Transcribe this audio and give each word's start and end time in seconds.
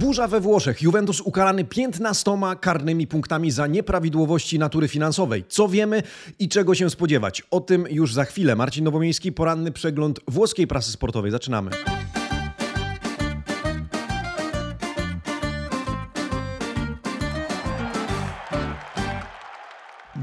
Burza 0.00 0.28
we 0.28 0.40
Włoszech. 0.40 0.82
Juventus 0.82 1.20
ukarany 1.20 1.64
15 1.64 2.38
karnymi 2.60 3.06
punktami 3.06 3.50
za 3.50 3.66
nieprawidłowości 3.66 4.58
natury 4.58 4.88
finansowej. 4.88 5.44
Co 5.48 5.68
wiemy 5.68 6.02
i 6.38 6.48
czego 6.48 6.74
się 6.74 6.90
spodziewać? 6.90 7.42
O 7.50 7.60
tym 7.60 7.86
już 7.90 8.14
za 8.14 8.24
chwilę. 8.24 8.56
Marcin 8.56 8.84
Nowomiejski, 8.84 9.32
poranny 9.32 9.72
przegląd 9.72 10.20
włoskiej 10.28 10.66
prasy 10.66 10.92
sportowej. 10.92 11.30
Zaczynamy. 11.30 11.70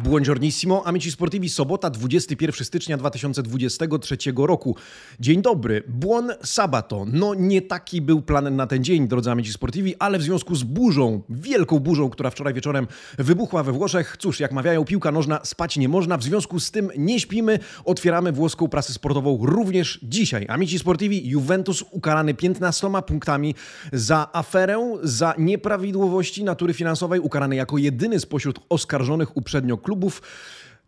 Buongiornissimo, 0.08 0.88
amici 0.88 1.12
sportivi, 1.12 1.50
sobota 1.50 1.90
21 1.90 2.66
stycznia 2.66 2.98
2023 2.98 4.18
roku. 4.38 4.76
Dzień 5.20 5.42
dobry, 5.42 5.84
buon 5.88 6.32
sabato. 6.44 7.06
No 7.14 7.34
nie 7.34 7.62
taki 7.62 8.02
był 8.02 8.22
plan 8.22 8.56
na 8.56 8.68
ten 8.68 8.84
dzień, 8.84 9.08
drodzy 9.08 9.32
amici 9.32 9.54
sportivi, 9.54 9.96
ale 10.00 10.20
w 10.20 10.22
związku 10.22 10.56
z 10.56 10.64
burzą, 10.64 11.22
wielką 11.30 11.80
burzą, 11.80 12.10
która 12.10 12.30
wczoraj 12.30 12.54
wieczorem 12.54 12.88
wybuchła 13.18 13.64
we 13.64 13.72
Włoszech, 13.72 14.18
cóż, 14.20 14.40
jak 14.40 14.52
mawiają, 14.52 14.86
piłka 14.86 15.12
nożna, 15.12 15.40
spać 15.44 15.78
nie 15.78 15.90
można, 15.90 16.18
w 16.18 16.24
związku 16.24 16.60
z 16.60 16.72
tym 16.72 16.92
nie 16.98 17.20
śpimy, 17.20 17.60
otwieramy 17.86 18.32
włoską 18.32 18.68
prasę 18.68 18.94
sportową 18.94 19.40
również 19.42 20.00
dzisiaj. 20.04 20.46
Amici 20.50 20.80
sportivi, 20.80 21.30
Juventus 21.30 21.84
ukarany 21.92 22.34
15 22.34 22.90
punktami 23.08 23.56
za 23.94 24.30
aferę, 24.34 24.98
za 25.04 25.34
nieprawidłowości 25.38 26.44
natury 26.44 26.74
finansowej, 26.74 27.20
ukarany 27.20 27.56
jako 27.56 27.78
jedyny 27.78 28.20
spośród 28.20 28.60
oskarżonych 28.70 29.38
uprzednio 29.38 29.78
klubów 29.78 29.97
klubów. 29.98 30.22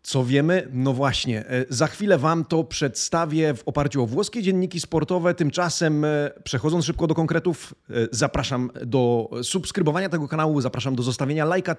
Co 0.02 0.24
wiemy? 0.24 0.68
No 0.72 0.92
właśnie, 0.92 1.46
e, 1.46 1.64
za 1.68 1.86
chwilę 1.86 2.18
Wam 2.18 2.44
to 2.44 2.64
przedstawię 2.64 3.54
w 3.54 3.62
oparciu 3.68 4.02
o 4.02 4.06
włoskie 4.06 4.42
dzienniki 4.42 4.80
sportowe. 4.80 5.34
Tymczasem, 5.34 6.04
e, 6.04 6.30
przechodząc 6.44 6.84
szybko 6.84 7.06
do 7.06 7.14
konkretów, 7.14 7.74
e, 7.90 7.94
zapraszam 8.10 8.70
do 8.86 9.30
subskrybowania 9.42 10.08
tego 10.08 10.28
kanału, 10.28 10.60
zapraszam 10.60 10.94
do 10.96 11.02
zostawienia 11.02 11.44
lajka 11.44 11.76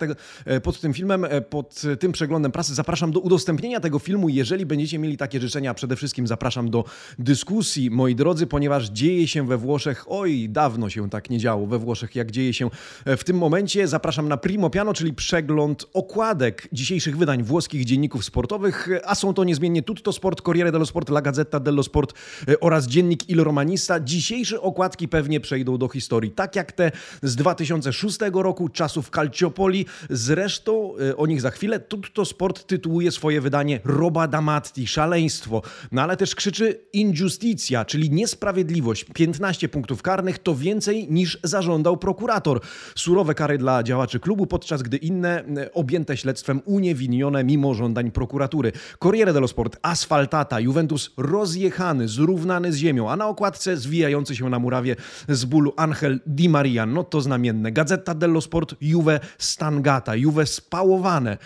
pod 0.64 0.82
tym 0.82 0.94
filmem, 0.94 1.26
pod 1.50 1.82
tym 2.00 2.12
przeglądem 2.12 2.52
prasy. 2.52 2.76
Zapraszam 2.76 3.12
do 3.12 3.20
udostępnienia 3.20 3.80
tego 3.80 4.00
filmu, 4.00 4.30
jeżeli 4.30 4.66
będziecie 4.66 5.00
mieli 5.00 5.18
takie 5.18 5.40
życzenia. 5.40 5.74
Przede 5.74 5.96
wszystkim 5.96 6.28
zapraszam 6.28 6.70
do 6.70 6.86
dyskusji, 7.20 7.92
moi 7.92 8.16
drodzy, 8.16 8.48
ponieważ 8.48 8.90
dzieje 8.90 9.28
się 9.28 9.48
we 9.48 9.58
Włoszech, 9.58 10.06
oj, 10.08 10.50
dawno 10.50 10.90
się 10.90 11.10
tak 11.10 11.30
nie 11.30 11.38
działo 11.38 11.68
we 11.68 11.80
Włoszech, 11.80 12.16
jak 12.16 12.32
dzieje 12.32 12.54
się 12.54 12.70
w 13.06 13.24
tym 13.24 13.38
momencie. 13.38 13.88
Zapraszam 13.88 14.30
na 14.30 14.38
Primo 14.38 14.70
Piano, 14.70 14.94
czyli 14.94 15.14
przegląd 15.14 15.86
okładek 15.94 16.68
dzisiejszych 16.72 17.18
wydań 17.18 17.44
włoskich 17.44 17.86
dzienników 17.86 18.11
dzienników 18.12 18.26
sportowych, 18.26 18.90
a 19.06 19.16
są 19.16 19.34
to 19.34 19.44
niezmiennie 19.44 19.84
Tutto 19.84 20.14
Sport, 20.14 20.42
Corriere 20.42 20.72
dello 20.72 20.86
Sport, 20.86 21.10
La 21.10 21.22
Gazzetta 21.22 21.60
dello 21.60 21.84
Sport 21.84 22.14
e, 22.48 22.60
oraz 22.60 22.88
dziennik 22.88 23.30
Il 23.30 23.44
Romanista. 23.44 24.00
Dzisiejsze 24.00 24.62
okładki 24.62 25.08
pewnie 25.08 25.40
przejdą 25.40 25.78
do 25.78 25.88
historii, 25.88 26.32
tak 26.32 26.56
jak 26.56 26.72
te 26.72 26.92
z 27.24 27.36
2006 27.36 28.18
roku, 28.34 28.70
czasów 28.70 29.10
Calciopoli. 29.10 29.86
Zresztą 30.10 30.94
e, 30.98 31.18
o 31.18 31.26
nich 31.28 31.42
za 31.42 31.52
chwilę. 31.52 31.80
Tutto 31.80 32.26
Sport 32.26 32.68
tytułuje 32.68 33.12
swoje 33.12 33.42
wydanie 33.42 33.80
Roba 33.84 34.28
Damatti, 34.28 34.88
szaleństwo, 34.88 35.62
no 35.92 36.02
ale 36.02 36.18
też 36.18 36.36
krzyczy 36.36 36.80
injusticja, 36.94 37.86
czyli 37.86 38.12
niesprawiedliwość. 38.12 39.06
15 39.14 39.70
punktów 39.70 40.02
karnych 40.02 40.40
to 40.40 40.56
więcej 40.56 41.08
niż 41.10 41.40
zażądał 41.44 41.98
prokurator. 41.98 42.62
Surowe 42.96 43.36
kary 43.36 43.58
dla 43.58 43.84
działaczy 43.84 44.20
klubu, 44.20 44.48
podczas 44.48 44.82
gdy 44.82 44.98
inne 44.98 45.44
e, 45.44 45.74
objęte 45.74 46.18
śledztwem 46.18 46.62
uniewinnione 46.66 47.44
mimo 47.44 47.74
żądań 47.74 48.01
żądań 48.02 48.12
prokuratury. 48.12 48.72
Corriere 49.00 49.34
dello 49.34 49.48
Sport, 49.48 49.78
asfaltata, 49.82 50.60
Juventus 50.60 51.12
rozjechany, 51.18 52.08
zrównany 52.08 52.72
z 52.72 52.76
ziemią, 52.76 53.10
a 53.10 53.16
na 53.16 53.28
okładce 53.28 53.78
zwijający 53.78 54.36
się 54.36 54.50
na 54.50 54.60
murawie 54.60 54.96
z 55.30 55.46
bólu 55.46 55.74
Angel 55.78 56.20
Di 56.26 56.50
Maria. 56.50 56.86
No 56.86 57.04
to 57.04 57.22
znamienne. 57.22 57.72
Gazeta 57.72 58.16
dello 58.16 58.42
Sport, 58.42 58.76
Juve 58.82 59.20
stangata, 59.38 60.16
Juve 60.16 60.46
spałowane 60.46 61.38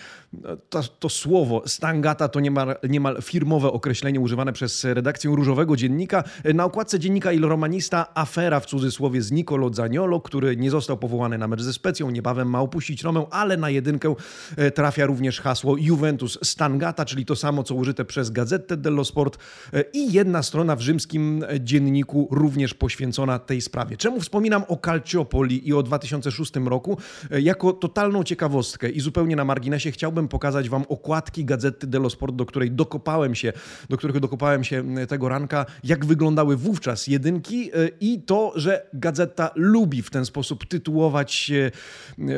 to, 0.70 0.82
to 0.82 1.08
słowo 1.08 1.62
stangata 1.66 2.28
to 2.28 2.40
niemal, 2.40 2.76
niemal 2.88 3.22
firmowe 3.22 3.72
określenie 3.72 4.20
używane 4.20 4.52
przez 4.52 4.84
redakcję 4.84 5.30
Różowego 5.30 5.76
Dziennika. 5.76 6.24
Na 6.54 6.64
okładce 6.64 6.98
dziennika 6.98 7.32
Il 7.32 7.42
Romanista 7.44 8.06
afera 8.14 8.60
w 8.60 8.66
cudzysłowie 8.66 9.22
z 9.22 9.32
Nicolo 9.32 9.74
Zaniolo, 9.74 10.20
który 10.20 10.56
nie 10.56 10.70
został 10.70 10.96
powołany 10.96 11.38
na 11.38 11.48
mecz 11.48 11.62
ze 11.62 11.72
Specją, 11.72 12.10
niebawem 12.10 12.50
ma 12.50 12.60
opuścić 12.60 13.02
Romę, 13.02 13.26
ale 13.30 13.56
na 13.56 13.70
jedynkę 13.70 14.14
e, 14.56 14.70
trafia 14.70 15.06
również 15.06 15.40
hasło 15.40 15.76
Juventus 15.76 16.38
Stangata, 16.42 17.04
czyli 17.04 17.26
to 17.26 17.36
samo, 17.36 17.62
co 17.62 17.74
użyte 17.74 18.04
przez 18.04 18.30
Gazetę 18.30 18.76
dello 18.76 19.04
Sport 19.04 19.38
e, 19.72 19.84
i 19.92 20.12
jedna 20.12 20.42
strona 20.42 20.76
w 20.76 20.80
rzymskim 20.80 21.44
dzienniku 21.60 22.28
również 22.30 22.74
poświęcona 22.74 23.38
tej 23.38 23.60
sprawie. 23.60 23.96
Czemu 23.96 24.20
wspominam 24.20 24.64
o 24.68 24.76
Calciopoli 24.76 25.68
i 25.68 25.72
o 25.72 25.82
2006 25.82 26.52
roku? 26.56 26.98
E, 27.30 27.40
jako 27.40 27.72
totalną 27.72 28.24
ciekawostkę 28.24 28.90
i 28.90 29.00
zupełnie 29.00 29.36
na 29.36 29.44
marginesie 29.44 29.90
chciałbym 29.90 30.25
pokazać 30.28 30.68
Wam 30.68 30.84
okładki 30.88 31.44
Gazety 31.44 31.86
dello 31.86 32.10
Sport, 32.10 32.34
do 32.34 32.46
której 32.46 32.70
dokopałem 32.70 33.34
się, 33.34 33.52
do 33.90 33.96
których 33.96 34.20
dokopałem 34.20 34.64
się 34.64 34.84
tego 35.08 35.28
ranka, 35.28 35.66
jak 35.84 36.06
wyglądały 36.06 36.56
wówczas 36.56 37.06
jedynki 37.06 37.70
e, 37.74 37.88
i 38.00 38.22
to, 38.22 38.52
że 38.56 38.86
Gazeta 38.92 39.50
lubi 39.54 40.02
w 40.02 40.10
ten 40.10 40.24
sposób 40.24 40.66
tytułować 40.66 41.52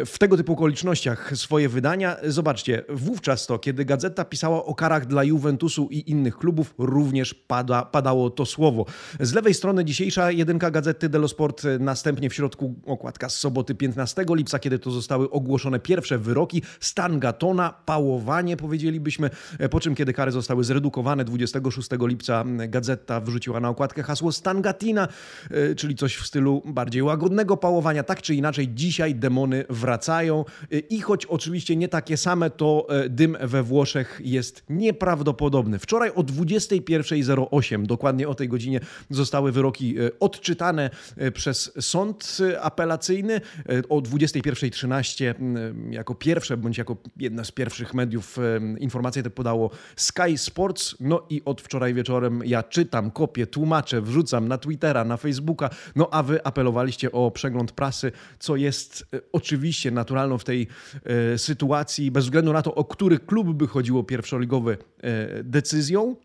w 0.06 0.18
tego 0.18 0.36
typu 0.36 0.52
okolicznościach 0.52 1.36
swoje 1.36 1.68
wydania. 1.68 2.16
Zobaczcie, 2.24 2.84
wówczas 2.88 3.46
to, 3.46 3.58
kiedy 3.58 3.84
Gazeta 3.84 4.24
pisała 4.24 4.64
o 4.64 4.74
karach 4.74 5.06
dla 5.06 5.24
Juventusu 5.24 5.88
i 5.90 6.10
innych 6.10 6.36
klubów, 6.36 6.74
również 6.78 7.34
pada, 7.34 7.82
padało 7.82 8.30
to 8.30 8.46
słowo. 8.46 8.84
Z 9.20 9.32
lewej 9.32 9.54
strony 9.54 9.84
dzisiejsza 9.84 10.30
jedynka 10.30 10.70
Gazety 10.70 11.08
dello 11.08 11.28
Sport, 11.28 11.64
e, 11.64 11.78
następnie 11.78 12.30
w 12.30 12.34
środku 12.34 12.74
okładka 12.86 13.28
z 13.28 13.36
soboty 13.36 13.74
15 13.74 14.24
lipca, 14.28 14.58
kiedy 14.58 14.78
to 14.78 14.90
zostały 14.90 15.30
ogłoszone 15.30 15.80
pierwsze 15.80 16.18
wyroki. 16.18 16.62
Stan 16.80 17.18
Gatona 17.18 17.67
pałowanie, 17.72 18.56
powiedzielibyśmy. 18.56 19.30
E, 19.58 19.68
po 19.68 19.80
czym, 19.80 19.94
kiedy 19.94 20.12
kary 20.12 20.32
zostały 20.32 20.64
zredukowane, 20.64 21.24
26 21.24 21.88
lipca 22.00 22.44
Gazeta 22.68 23.20
wrzuciła 23.20 23.60
na 23.60 23.68
okładkę 23.68 24.02
hasło 24.02 24.32
Stangatina, 24.32 25.08
e, 25.50 25.74
czyli 25.74 25.94
coś 25.94 26.16
w 26.16 26.26
stylu 26.26 26.62
bardziej 26.64 27.02
łagodnego 27.02 27.56
pałowania. 27.56 28.02
Tak 28.02 28.22
czy 28.22 28.34
inaczej, 28.34 28.68
dzisiaj 28.68 29.14
demony 29.14 29.64
wracają 29.70 30.44
e, 30.72 30.78
i 30.78 31.00
choć 31.00 31.26
oczywiście 31.26 31.76
nie 31.76 31.88
takie 31.88 32.16
same, 32.16 32.50
to 32.50 32.86
dym 33.10 33.36
we 33.40 33.62
Włoszech 33.62 34.20
jest 34.24 34.64
nieprawdopodobny. 34.68 35.78
Wczoraj 35.78 36.10
o 36.10 36.22
21.08, 36.22 37.86
dokładnie 37.86 38.28
o 38.28 38.34
tej 38.34 38.48
godzinie, 38.48 38.80
zostały 39.10 39.52
wyroki 39.52 39.94
odczytane 40.20 40.90
przez 41.34 41.72
sąd 41.80 42.38
apelacyjny. 42.60 43.40
O 43.88 44.00
21.13 44.00 45.34
jako 45.90 46.14
pierwsze, 46.14 46.56
bądź 46.56 46.78
jako 46.78 46.96
jedna 47.16 47.44
z 47.44 47.52
pierwszych 47.58 47.94
mediów 47.94 48.38
informacje 48.78 49.22
te 49.22 49.30
podało 49.30 49.70
Sky 49.96 50.38
Sports. 50.38 50.96
No 51.00 51.26
i 51.30 51.42
od 51.44 51.60
wczoraj 51.60 51.94
wieczorem 51.94 52.42
ja 52.44 52.62
czytam, 52.62 53.10
kopię, 53.10 53.46
tłumaczę, 53.46 54.02
wrzucam 54.02 54.48
na 54.48 54.58
Twittera, 54.58 55.04
na 55.04 55.16
Facebooka. 55.16 55.70
No 55.96 56.08
a 56.10 56.22
wy 56.22 56.44
apelowaliście 56.44 57.12
o 57.12 57.30
przegląd 57.30 57.72
prasy, 57.72 58.12
co 58.38 58.56
jest 58.56 59.06
e, 59.14 59.20
oczywiście 59.32 59.90
naturalną 59.90 60.38
w 60.38 60.44
tej 60.44 60.66
e, 61.04 61.38
sytuacji, 61.38 62.10
bez 62.10 62.24
względu 62.24 62.52
na 62.52 62.62
to, 62.62 62.74
o 62.74 62.84
który 62.84 63.18
klub 63.18 63.48
by 63.56 63.66
chodziło 63.66 64.04
pierwszoligowy 64.04 64.78
e, 65.00 65.42
decyzją. 65.44 66.16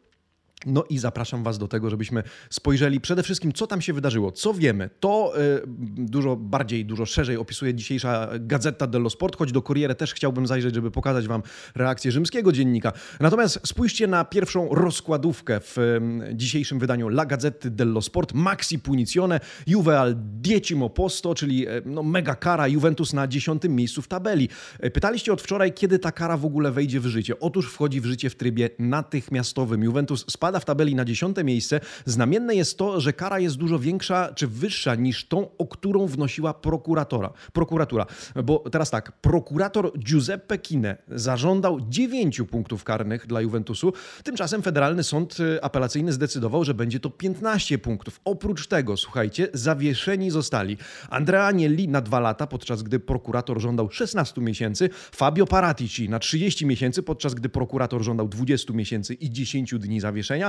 No 0.66 0.84
i 0.90 0.98
zapraszam 0.98 1.44
Was 1.44 1.58
do 1.58 1.68
tego, 1.68 1.90
żebyśmy 1.90 2.24
spojrzeli 2.50 3.02
przede 3.02 3.24
wszystkim, 3.24 3.54
co 3.54 3.68
tam 3.68 3.82
się 3.82 3.94
wydarzyło, 3.94 4.32
co 4.32 4.54
wiemy. 4.54 4.90
To 5.00 5.34
y, 5.38 5.62
dużo 5.98 6.36
bardziej, 6.36 6.86
dużo 6.86 7.06
szerzej 7.06 7.38
opisuje 7.38 7.74
dzisiejsza 7.74 8.30
Gazeta 8.40 8.88
dello 8.88 9.10
Sport, 9.10 9.36
choć 9.36 9.52
do 9.52 9.62
Corriere 9.62 9.96
też 9.96 10.14
chciałbym 10.14 10.48
zajrzeć, 10.48 10.76
żeby 10.76 10.92
pokazać 10.92 11.28
Wam 11.28 11.42
reakcję 11.76 12.12
rzymskiego 12.12 12.52
dziennika. 12.52 12.94
Natomiast 13.20 13.60
spójrzcie 13.66 14.08
na 14.08 14.26
pierwszą 14.26 14.76
rozkładówkę 14.76 15.60
w 15.60 15.78
y, 15.78 16.36
dzisiejszym 16.36 16.80
wydaniu 16.80 17.08
La 17.08 17.26
Gazzetta 17.26 17.70
dello 17.70 18.02
Sport. 18.02 18.34
Maxi 18.34 18.80
Punizione, 18.80 19.40
Juve 19.68 20.00
al 20.00 20.16
decimo 20.18 20.90
posto, 20.90 21.36
czyli 21.36 21.68
y, 21.68 21.82
no, 21.86 22.04
mega 22.04 22.36
kara, 22.36 22.68
Juventus 22.68 23.14
na 23.14 23.28
dziesiątym 23.28 23.76
miejscu 23.76 24.02
w 24.02 24.08
tabeli. 24.08 24.50
Pytaliście 24.94 25.34
od 25.34 25.42
wczoraj, 25.42 25.74
kiedy 25.74 26.00
ta 26.00 26.12
kara 26.12 26.38
w 26.38 26.46
ogóle 26.46 26.72
wejdzie 26.72 27.00
w 27.00 27.06
życie. 27.06 27.40
Otóż 27.40 27.74
wchodzi 27.74 28.02
w 28.02 28.06
życie 28.06 28.30
w 28.30 28.36
trybie 28.36 28.70
natychmiastowym. 28.80 29.84
Juventus 29.84 30.26
spada 30.30 30.53
spada 30.54 30.60
w 30.60 30.66
tabeli 30.66 30.96
na 30.96 31.06
dziesiąte 31.06 31.44
miejsce. 31.44 31.80
Znamienne 32.06 32.56
jest 32.56 32.78
to, 32.78 33.02
że 33.02 33.14
kara 33.14 33.40
jest 33.40 33.56
dużo 33.56 33.80
większa 33.80 34.34
czy 34.36 34.48
wyższa 34.48 34.96
niż 34.96 35.28
tą, 35.28 35.50
o 35.58 35.68
którą 35.68 36.08
wnosiła 36.08 36.54
prokuratora, 36.54 37.34
prokuratura. 37.54 38.06
Bo 38.44 38.64
teraz 38.72 38.92
tak, 38.92 39.12
prokurator 39.12 40.00
Giuseppe 40.00 40.58
Kine 40.58 40.98
zażądał 41.08 41.80
9 41.82 42.42
punktów 42.52 42.84
karnych 42.84 43.28
dla 43.28 43.42
Juventusu. 43.42 43.94
Tymczasem 44.24 44.62
Federalny 44.62 45.04
Sąd 45.04 45.40
y, 45.40 45.64
Apelacyjny 45.64 46.14
zdecydował, 46.14 46.64
że 46.64 46.74
będzie 46.74 47.00
to 47.00 47.10
15 47.10 47.78
punktów. 47.78 48.22
Oprócz 48.26 48.68
tego, 48.68 48.98
słuchajcie, 48.98 49.48
zawieszeni 49.54 50.32
zostali 50.32 50.78
Andrea 51.10 51.46
Agnelli 51.46 51.88
na 51.88 52.02
2 52.02 52.20
lata, 52.20 52.48
podczas 52.48 52.84
gdy 52.84 53.00
prokurator 53.00 53.62
żądał 53.62 53.92
16 53.92 54.42
miesięcy, 54.42 54.90
Fabio 55.16 55.46
Paratici 55.46 56.10
na 56.10 56.20
30 56.20 56.66
miesięcy, 56.66 57.04
podczas 57.04 57.34
gdy 57.34 57.50
prokurator 57.50 58.04
żądał 58.04 58.28
20 58.28 58.74
miesięcy 58.74 59.14
i 59.14 59.30
10 59.30 59.74
dni 59.80 60.00
zawieszenia 60.00 60.43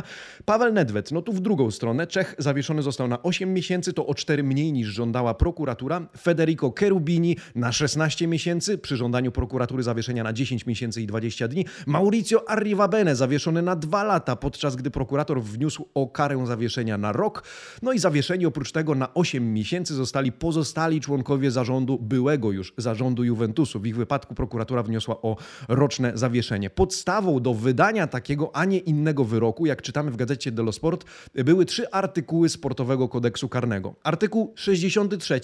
Paweł 0.44 0.72
Nedved, 0.72 1.12
no 1.12 1.22
tu 1.22 1.32
w 1.32 1.40
drugą 1.40 1.70
stronę. 1.70 2.06
Czech 2.06 2.34
zawieszony 2.38 2.82
został 2.82 3.08
na 3.08 3.22
8 3.22 3.54
miesięcy, 3.54 3.92
to 3.92 4.06
o 4.06 4.14
4 4.14 4.42
mniej 4.42 4.72
niż 4.72 4.88
żądała 4.88 5.34
prokuratura. 5.34 6.08
Federico 6.20 6.72
Cherubini 6.78 7.36
na 7.54 7.72
16 7.72 8.26
miesięcy, 8.26 8.78
przy 8.78 8.96
żądaniu 8.96 9.32
prokuratury 9.32 9.82
zawieszenia 9.82 10.24
na 10.24 10.32
10 10.32 10.66
miesięcy 10.66 11.02
i 11.02 11.06
20 11.06 11.48
dni. 11.48 11.64
Mauricio 11.86 12.50
Arrivabene 12.50 13.16
zawieszony 13.16 13.62
na 13.62 13.76
2 13.76 14.04
lata, 14.04 14.36
podczas 14.36 14.76
gdy 14.76 14.90
prokurator 14.90 15.42
wniósł 15.42 15.88
o 15.94 16.06
karę 16.06 16.46
zawieszenia 16.46 16.98
na 16.98 17.12
rok. 17.12 17.44
No 17.82 17.92
i 17.92 17.98
zawieszeni 17.98 18.46
oprócz 18.46 18.72
tego 18.72 18.94
na 18.94 19.14
8 19.14 19.52
miesięcy 19.54 19.94
zostali 19.94 20.32
pozostali 20.32 21.00
członkowie 21.00 21.50
zarządu, 21.50 21.98
byłego 21.98 22.52
już 22.52 22.74
zarządu 22.78 23.24
Juventusu. 23.24 23.80
W 23.80 23.86
ich 23.86 23.96
wypadku 23.96 24.34
prokuratura 24.34 24.82
wniosła 24.82 25.22
o 25.22 25.36
roczne 25.68 26.12
zawieszenie. 26.14 26.70
Podstawą 26.70 27.40
do 27.40 27.54
wydania 27.54 28.06
takiego, 28.06 28.50
a 28.56 28.64
nie 28.64 28.78
innego 28.78 29.24
wyroku, 29.24 29.66
jak 29.66 29.82
czytamy 29.84 30.10
w 30.10 30.16
gazecie 30.16 30.52
Dello 30.52 30.72
Sport, 30.72 31.04
były 31.34 31.64
trzy 31.64 31.90
artykuły 31.90 32.48
sportowego 32.48 33.08
kodeksu 33.08 33.48
karnego. 33.48 33.94
Artykuł 34.02 34.52
63, 34.56 35.40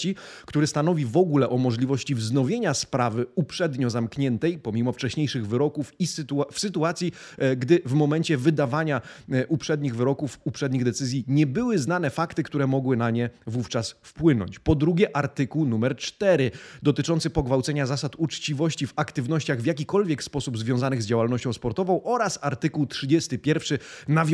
który 0.47 0.67
stanowi 0.67 1.07
w 1.07 1.17
ogóle 1.17 1.49
o 1.49 1.59
możliwości 1.59 2.15
wznowienia 2.15 2.75
sprawy 2.75 3.27
uprzednio 3.35 3.91
zamkniętej, 3.91 4.59
pomimo 4.59 4.93
wcześniejszych 4.93 5.47
wyroków 5.47 5.93
i 5.99 6.07
sytua 6.07 6.45
w 6.53 6.61
sytuacji, 6.61 7.13
e, 7.39 7.57
gdy 7.57 7.81
w 7.85 7.93
momencie 7.93 8.37
wydawania 8.37 9.01
e, 9.33 9.47
uprzednich 9.47 9.97
wyroków, 9.97 10.41
uprzednich 10.45 10.85
decyzji 10.85 11.25
nie 11.29 11.47
były 11.47 11.79
znane 11.79 12.11
fakty, 12.11 12.43
które 12.43 12.67
mogły 12.67 12.97
na 12.97 13.11
nie 13.11 13.31
wówczas 13.47 13.95
wpłynąć. 14.03 14.59
Po 14.59 14.75
drugie, 14.75 15.17
artykuł 15.17 15.67
numer 15.67 15.97
4, 15.97 16.51
dotyczący 16.83 17.31
pogwałcenia 17.31 17.87
zasad 17.87 18.17
uczciwości 18.17 18.87
w 18.87 18.93
aktywnościach 18.97 19.61
w 19.61 19.67
jakikolwiek 19.67 20.23
sposób 20.23 20.59
związanych 20.59 21.03
z 21.03 21.07
działalnością 21.07 21.53
sportową 21.53 22.03
oraz 22.03 22.39
artykuł 22.43 22.87
31, 22.87 23.79
nawiązujący 24.09 24.30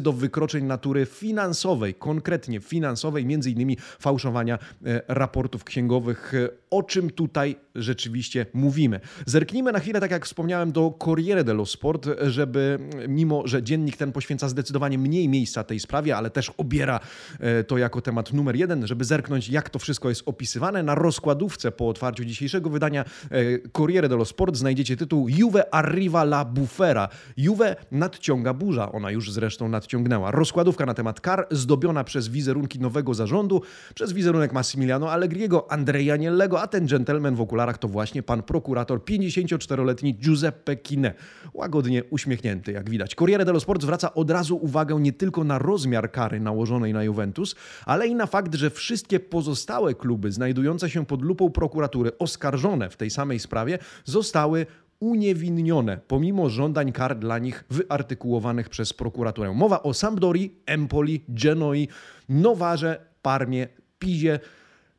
do 0.00 0.12
wykroczeń 0.12 0.64
natury 0.64 1.06
finansowej, 1.06 1.94
konkretnie 1.94 2.60
finansowej, 2.60 3.26
między 3.26 3.50
innymi 3.50 3.76
fałszowania 3.98 4.58
e, 4.86 5.02
raportów 5.08 5.64
księgowych. 5.64 6.32
O 6.74 6.82
czym 6.82 7.10
tutaj 7.10 7.56
rzeczywiście 7.74 8.46
mówimy? 8.54 9.00
Zerknijmy 9.26 9.72
na 9.72 9.78
chwilę, 9.78 10.00
tak 10.00 10.10
jak 10.10 10.26
wspomniałem, 10.26 10.72
do 10.72 10.98
Corriere 11.04 11.44
dello 11.44 11.66
Sport, 11.66 12.08
żeby 12.26 12.78
mimo, 13.08 13.46
że 13.46 13.62
dziennik 13.62 13.96
ten 13.96 14.12
poświęca 14.12 14.48
zdecydowanie 14.48 14.98
mniej 14.98 15.28
miejsca 15.28 15.64
tej 15.64 15.80
sprawie, 15.80 16.16
ale 16.16 16.30
też 16.30 16.52
obiera 16.58 17.00
e, 17.40 17.64
to 17.64 17.78
jako 17.78 18.00
temat 18.00 18.32
numer 18.32 18.56
jeden, 18.56 18.86
żeby 18.86 19.04
zerknąć, 19.04 19.48
jak 19.48 19.70
to 19.70 19.78
wszystko 19.78 20.08
jest 20.08 20.22
opisywane. 20.26 20.82
Na 20.82 20.94
rozkładówce 20.94 21.72
po 21.72 21.88
otwarciu 21.88 22.24
dzisiejszego 22.24 22.70
wydania 22.70 23.04
e, 23.30 23.38
Corriere 23.72 24.08
dello 24.08 24.24
Sport 24.24 24.56
znajdziecie 24.56 24.96
tytuł 24.96 25.28
Juve 25.28 25.74
arriva 25.74 26.22
la 26.22 26.44
bufera. 26.44 27.08
Juve 27.36 27.76
nadciąga 27.90 28.54
burza. 28.54 28.92
Ona 28.92 29.10
już 29.10 29.32
zresztą 29.32 29.68
nadciągnęła. 29.68 30.30
Rozkładówka 30.30 30.86
na 30.86 30.94
temat 30.94 31.20
kar 31.20 31.46
zdobiona 31.50 32.04
przez 32.04 32.28
wizerunki 32.28 32.80
nowego 32.80 33.14
zarządu, 33.14 33.62
przez 33.94 34.12
wizerunek 34.12 34.52
Massimiliano 34.52 35.10
Allegriego, 35.10 35.72
Andrea 35.72 36.16
Niellego, 36.16 36.63
a 36.64 36.66
ten 36.66 36.86
gentleman 36.86 37.34
w 37.34 37.40
okularach 37.40 37.78
to 37.78 37.88
właśnie 37.88 38.22
pan 38.22 38.42
prokurator 38.42 38.98
54-letni 38.98 40.14
Giuseppe 40.14 40.76
Kine. 40.76 41.14
Łagodnie 41.54 42.04
uśmiechnięty, 42.04 42.72
jak 42.72 42.90
widać. 42.90 43.14
Corriere 43.14 43.44
dello 43.44 43.60
Sport 43.60 43.82
zwraca 43.82 44.14
od 44.14 44.30
razu 44.30 44.56
uwagę 44.56 45.00
nie 45.00 45.12
tylko 45.12 45.44
na 45.44 45.58
rozmiar 45.58 46.10
kary 46.10 46.40
nałożonej 46.40 46.92
na 46.92 47.04
Juventus, 47.04 47.54
ale 47.86 48.06
i 48.06 48.14
na 48.14 48.26
fakt, 48.26 48.54
że 48.54 48.70
wszystkie 48.70 49.20
pozostałe 49.20 49.94
kluby 49.94 50.32
znajdujące 50.32 50.90
się 50.90 51.06
pod 51.06 51.22
lupą 51.22 51.50
prokuratury 51.50 52.18
oskarżone 52.18 52.90
w 52.90 52.96
tej 52.96 53.10
samej 53.10 53.38
sprawie 53.38 53.78
zostały 54.04 54.66
uniewinnione, 55.00 55.98
pomimo 56.08 56.50
żądań 56.50 56.92
kar 56.92 57.18
dla 57.18 57.38
nich 57.38 57.64
wyartykułowanych 57.70 58.68
przez 58.68 58.92
prokuraturę. 58.92 59.52
Mowa 59.52 59.82
o 59.82 59.94
Sampdori, 59.94 60.54
Empoli, 60.66 61.24
Genoi, 61.28 61.88
Nowarze, 62.28 63.00
Parmie, 63.22 63.68
Pizie, 63.98 64.40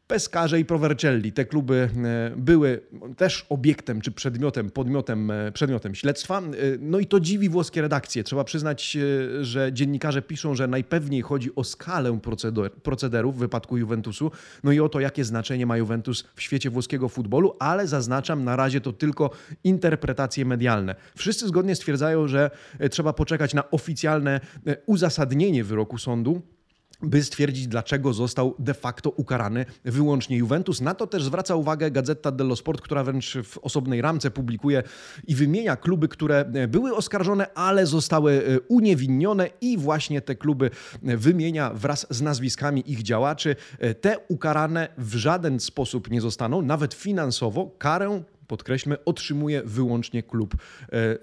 Pescarze 0.07 0.59
i 0.59 0.65
Provercelli. 0.65 1.31
Te 1.31 1.45
kluby 1.45 1.89
e, 2.05 2.31
były 2.37 2.81
też 3.17 3.45
obiektem 3.49 4.01
czy 4.01 4.11
przedmiotem, 4.11 4.69
podmiotem, 4.69 5.31
e, 5.31 5.51
przedmiotem 5.51 5.95
śledztwa. 5.95 6.39
E, 6.39 6.43
no 6.79 6.99
i 6.99 7.05
to 7.05 7.19
dziwi 7.19 7.49
włoskie 7.49 7.81
redakcje. 7.81 8.23
Trzeba 8.23 8.43
przyznać, 8.43 8.97
że 9.41 9.73
dziennikarze 9.73 10.21
piszą, 10.21 10.55
że 10.55 10.67
najpewniej 10.67 11.21
chodzi 11.21 11.55
o 11.55 11.63
skalę 11.63 12.19
procederów 12.83 13.35
w 13.35 13.39
wypadku 13.39 13.77
Juventusu, 13.77 14.31
no 14.63 14.71
i 14.71 14.79
o 14.79 14.89
to, 14.89 14.99
jakie 14.99 15.23
znaczenie 15.23 15.65
ma 15.65 15.77
Juventus 15.77 16.23
w 16.35 16.41
świecie 16.41 16.69
włoskiego 16.69 17.09
futbolu, 17.09 17.55
ale 17.59 17.87
zaznaczam, 17.87 18.43
na 18.43 18.55
razie 18.55 18.81
to 18.81 18.93
tylko 18.93 19.29
interpretacje 19.63 20.45
medialne. 20.45 20.95
Wszyscy 21.15 21.47
zgodnie 21.47 21.75
stwierdzają, 21.75 22.27
że 22.27 22.51
trzeba 22.91 23.13
poczekać 23.13 23.53
na 23.53 23.71
oficjalne 23.71 24.39
uzasadnienie 24.85 25.63
wyroku 25.63 25.97
sądu 25.97 26.41
by 27.01 27.23
stwierdzić, 27.23 27.67
dlaczego 27.67 28.13
został 28.13 28.55
de 28.59 28.73
facto 28.73 29.09
ukarany 29.09 29.65
wyłącznie 29.83 30.37
Juventus. 30.37 30.81
Na 30.81 30.93
to 30.93 31.07
też 31.07 31.23
zwraca 31.23 31.55
uwagę 31.55 31.91
Gazeta 31.91 32.31
dello 32.31 32.55
Sport, 32.55 32.81
która 32.81 33.03
wręcz 33.03 33.37
w 33.43 33.57
osobnej 33.57 34.01
ramce 34.01 34.31
publikuje 34.31 34.83
i 35.27 35.35
wymienia 35.35 35.75
kluby, 35.75 36.07
które 36.07 36.45
były 36.67 36.95
oskarżone, 36.95 37.53
ale 37.53 37.85
zostały 37.85 38.31
e, 38.31 38.59
uniewinnione 38.59 39.49
i 39.61 39.77
właśnie 39.77 40.21
te 40.21 40.35
kluby 40.35 40.69
wymienia 41.01 41.73
wraz 41.73 42.07
z 42.09 42.21
nazwiskami 42.21 42.91
ich 42.91 43.03
działaczy. 43.03 43.55
E, 43.79 43.93
te 43.93 44.17
ukarane 44.27 44.87
w 44.97 45.15
żaden 45.15 45.59
sposób 45.59 46.09
nie 46.11 46.21
zostaną, 46.21 46.61
nawet 46.61 46.93
finansowo. 46.93 47.71
Karę 47.77 48.23
podkreślmy, 48.47 48.97
otrzymuje 49.05 49.61
wyłącznie 49.63 50.23
klub 50.23 50.53
e, 50.53 50.57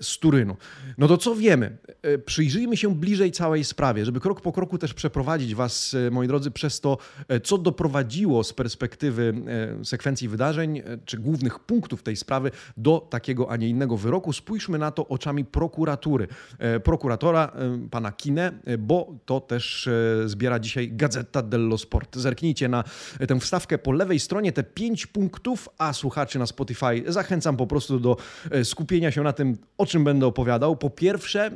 z 0.01 0.19
Turynu. 0.19 0.57
No 0.99 1.09
to 1.09 1.17
co 1.19 1.35
wiemy? 1.35 1.79
E, 2.03 2.19
przyjrzyjmy 2.19 2.77
się 2.77 2.95
bliżej 2.95 3.33
całej 3.33 3.65
sprawie, 3.65 4.05
żeby 4.05 4.21
krok 4.21 4.41
po 4.41 4.53
kroku 4.53 4.79
też 4.79 4.95
przeprowadzić 4.95 5.55
Was, 5.55 5.95
e, 5.95 6.11
moi 6.11 6.29
drodzy, 6.29 6.51
przez 6.51 6.81
to, 6.81 6.99
co 7.45 7.59
doprowadziło 7.59 8.45
z 8.45 8.53
perspektywy 8.53 9.35
sekwencji 9.85 10.29
wydarzeń, 10.29 10.83
czy 11.05 11.19
głównych 11.19 11.59
punktów 11.59 12.03
tej 12.03 12.17
sprawy 12.17 12.51
do 12.77 13.07
takiego, 13.11 13.51
a 13.51 13.57
nie 13.57 13.69
innego 13.69 13.97
wyroku. 13.97 14.33
Spójrzmy 14.33 14.79
na 14.79 14.91
to 14.91 15.09
oczami 15.09 15.45
prokuratury. 15.45 16.29
Prokuratora 16.85 17.53
pana 17.91 18.13
Kine, 18.13 18.53
bo 18.79 19.15
to 19.25 19.41
też 19.41 19.89
zbiera 20.27 20.59
dzisiaj 20.59 20.93
Gazeta 20.93 21.43
dello 21.43 21.79
Sport. 21.79 22.17
Zerknijcie 22.17 22.69
na 22.69 22.85
tę 23.29 23.41
wstawkę 23.41 23.79
po 23.79 23.93
lewej 23.93 24.21
stronie, 24.21 24.53
te 24.53 24.63
pięć 24.63 25.07
punktów, 25.07 25.69
a 25.79 25.93
słuchacze 25.93 26.39
na 26.39 26.47
Spotify 26.47 27.12
zachęcam 27.13 27.57
po 27.57 27.67
prostu 27.67 28.01
do 28.01 28.17
e, 28.51 28.65
skupienia 28.65 29.11
się 29.11 29.23
na 29.23 29.33
tym, 29.33 29.57
o 29.79 29.87
czym 29.87 30.05
będę 30.05 30.27
opowiadał. 30.27 30.77
Po 30.77 30.91
pierwsze, 30.91 31.47
e, 31.47 31.53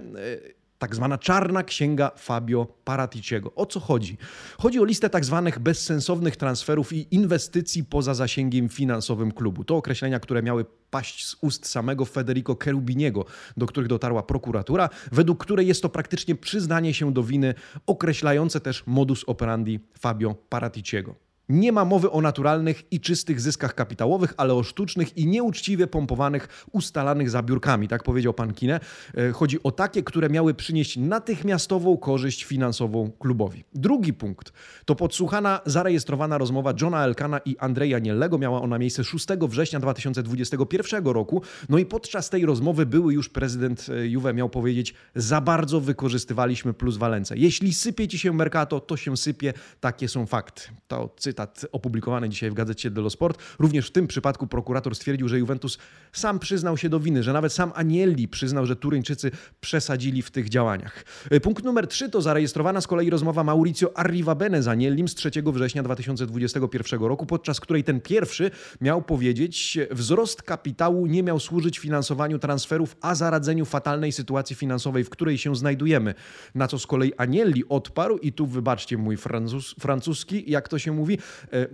tak 0.79 0.95
zwana 0.95 1.19
czarna 1.19 1.63
księga 1.63 2.11
Fabio 2.17 2.67
Paraticiego. 2.85 3.55
O 3.55 3.67
co 3.67 3.81
chodzi? 3.81 4.19
Chodzi 4.59 4.81
o 4.81 4.85
listę 4.85 5.11
tak 5.11 5.25
zwanych 5.25 5.59
bezsensownych 5.59 6.37
transferów 6.37 6.93
i 6.93 7.07
inwestycji 7.11 7.85
poza 7.85 8.15
zasięgiem 8.15 8.69
finansowym 8.69 9.33
klubu. 9.33 9.65
To 9.65 9.77
określenia, 9.77 10.21
które 10.21 10.43
miały 10.43 10.65
paść 10.91 11.27
z 11.27 11.37
ust 11.41 11.67
samego 11.67 12.05
Federico 12.05 12.57
Cherubiniego, 12.65 13.25
do 13.57 13.67
których 13.67 13.89
dotarła 13.89 14.23
prokuratura, 14.23 14.89
według 15.13 15.45
której 15.45 15.67
jest 15.67 15.83
to 15.83 15.89
praktycznie 15.89 16.35
przyznanie 16.35 16.95
się 16.95 17.13
do 17.13 17.23
winy, 17.23 17.55
określające 17.87 18.61
też 18.61 18.83
modus 18.87 19.25
operandi 19.27 19.81
Fabio 19.99 20.35
Paraticiego. 20.49 21.26
Nie 21.49 21.73
ma 21.73 21.85
mowy 21.85 22.11
o 22.11 22.21
naturalnych 22.21 22.93
i 22.93 23.01
czystych 23.01 23.41
zyskach 23.41 23.75
kapitałowych, 23.75 24.35
ale 24.37 24.55
o 24.55 24.63
sztucznych 24.63 25.17
i 25.17 25.27
nieuczciwie 25.27 25.87
pompowanych, 25.87 26.67
ustalanych 26.73 27.31
zabiórkami, 27.31 27.89
tak 27.89 28.03
powiedział 28.03 28.35
pan 28.35 28.55
Kine. 28.55 28.81
E, 29.17 29.33
chodzi 29.33 29.63
o 29.63 29.71
takie, 29.71 30.03
które 30.03 30.29
miały 30.29 30.55
przynieść 30.55 30.97
natychmiastową 30.97 31.97
korzyść 31.97 32.45
finansową 32.45 33.11
klubowi. 33.19 33.65
Drugi 33.75 34.13
punkt 34.13 34.53
to 34.85 34.95
podsłuchana, 34.95 35.61
zarejestrowana 35.67 36.39
rozmowa 36.39 36.73
Johna 36.81 37.05
Elkana 37.05 37.39
i 37.39 37.57
Andrzeja 37.59 37.99
Niellego. 37.99 38.39
Miała 38.39 38.63
ona 38.63 38.79
miejsce 38.79 39.05
6 39.05 39.27
września 39.49 39.81
2021 39.81 41.07
roku. 41.07 41.43
No 41.69 41.79
i 41.79 41.87
podczas 41.87 42.31
tej 42.31 42.47
rozmowy 42.47 42.87
były 42.87 43.15
już 43.15 43.29
prezydent 43.29 43.87
e, 43.89 44.07
Juve 44.07 44.35
miał 44.35 44.49
powiedzieć, 44.49 44.95
za 45.15 45.41
bardzo 45.41 45.81
wykorzystywaliśmy 45.81 46.75
plus 46.75 46.97
Valence. 46.97 47.37
Jeśli 47.37 47.75
sypie 47.75 48.09
ci 48.09 48.19
się 48.19 48.33
Mercato, 48.33 48.81
to 48.81 48.97
się 48.97 49.17
sypie. 49.17 49.53
Takie 49.81 50.09
są 50.09 50.27
fakty. 50.27 50.63
To 50.89 51.15
cytat 51.17 51.36
cytat 51.37 51.67
opublikowany 51.73 52.29
dzisiaj 52.29 52.51
w 52.51 52.55
gazecie 52.55 52.91
dello 52.91 53.11
Sport. 53.11 53.39
Również 53.59 53.87
w 53.87 53.91
tym 53.91 54.07
przypadku 54.07 54.47
prokurator 54.47 54.95
stwierdził, 54.95 55.29
że 55.29 55.39
Juventus 55.39 55.79
sam 56.13 56.39
przyznał 56.39 56.77
się 56.77 56.89
do 56.89 57.01
winy, 57.01 57.23
że 57.23 57.33
nawet 57.33 57.53
sam 57.53 57.73
Anielli 57.75 58.29
przyznał, 58.29 58.67
że 58.67 58.77
Turyńczycy 58.77 59.31
przesadzili 59.61 60.23
w 60.23 60.31
tych 60.31 60.49
działaniach. 60.49 61.05
E, 61.31 61.41
punkt 61.41 61.65
numer 61.65 61.87
3 61.87 62.09
to 62.09 62.23
zarejestrowana 62.23 62.81
z 62.81 62.87
kolei 62.87 63.11
rozmowa 63.11 63.45
Mauricio 63.45 63.99
Arrivabene 63.99 64.63
z 64.63 64.69
Aniellim 64.69 65.09
z 65.09 65.15
3 65.15 65.31
września 65.47 65.83
2021 65.83 67.01
roku, 67.01 67.27
podczas 67.27 67.61
której 67.61 67.85
ten 67.85 68.01
pierwszy 68.01 68.51
miał 68.81 69.03
powiedzieć, 69.03 69.79
wzrost 69.91 70.43
kapitału 70.43 71.07
nie 71.07 71.23
miał 71.23 71.41
służyć 71.41 71.79
finansowaniu 71.79 72.39
transferów, 72.39 72.97
a 73.01 73.15
zaradzeniu 73.15 73.65
fatalnej 73.65 74.13
sytuacji 74.13 74.57
finansowej, 74.57 75.05
w 75.05 75.11
której 75.11 75.39
się 75.39 75.57
znajdujemy. 75.57 76.15
Na 76.55 76.69
co 76.69 76.79
z 76.79 76.87
kolei 76.87 77.13
Anielli 77.17 77.69
odparł 77.69 78.19
i 78.19 78.33
tu 78.33 78.47
wybaczcie 78.47 78.99
mój 78.99 79.17
francus, 79.17 79.75
francuski, 79.81 80.51
jak 80.51 80.69
to 80.69 80.79
się 80.79 80.93
mówi, 80.93 81.19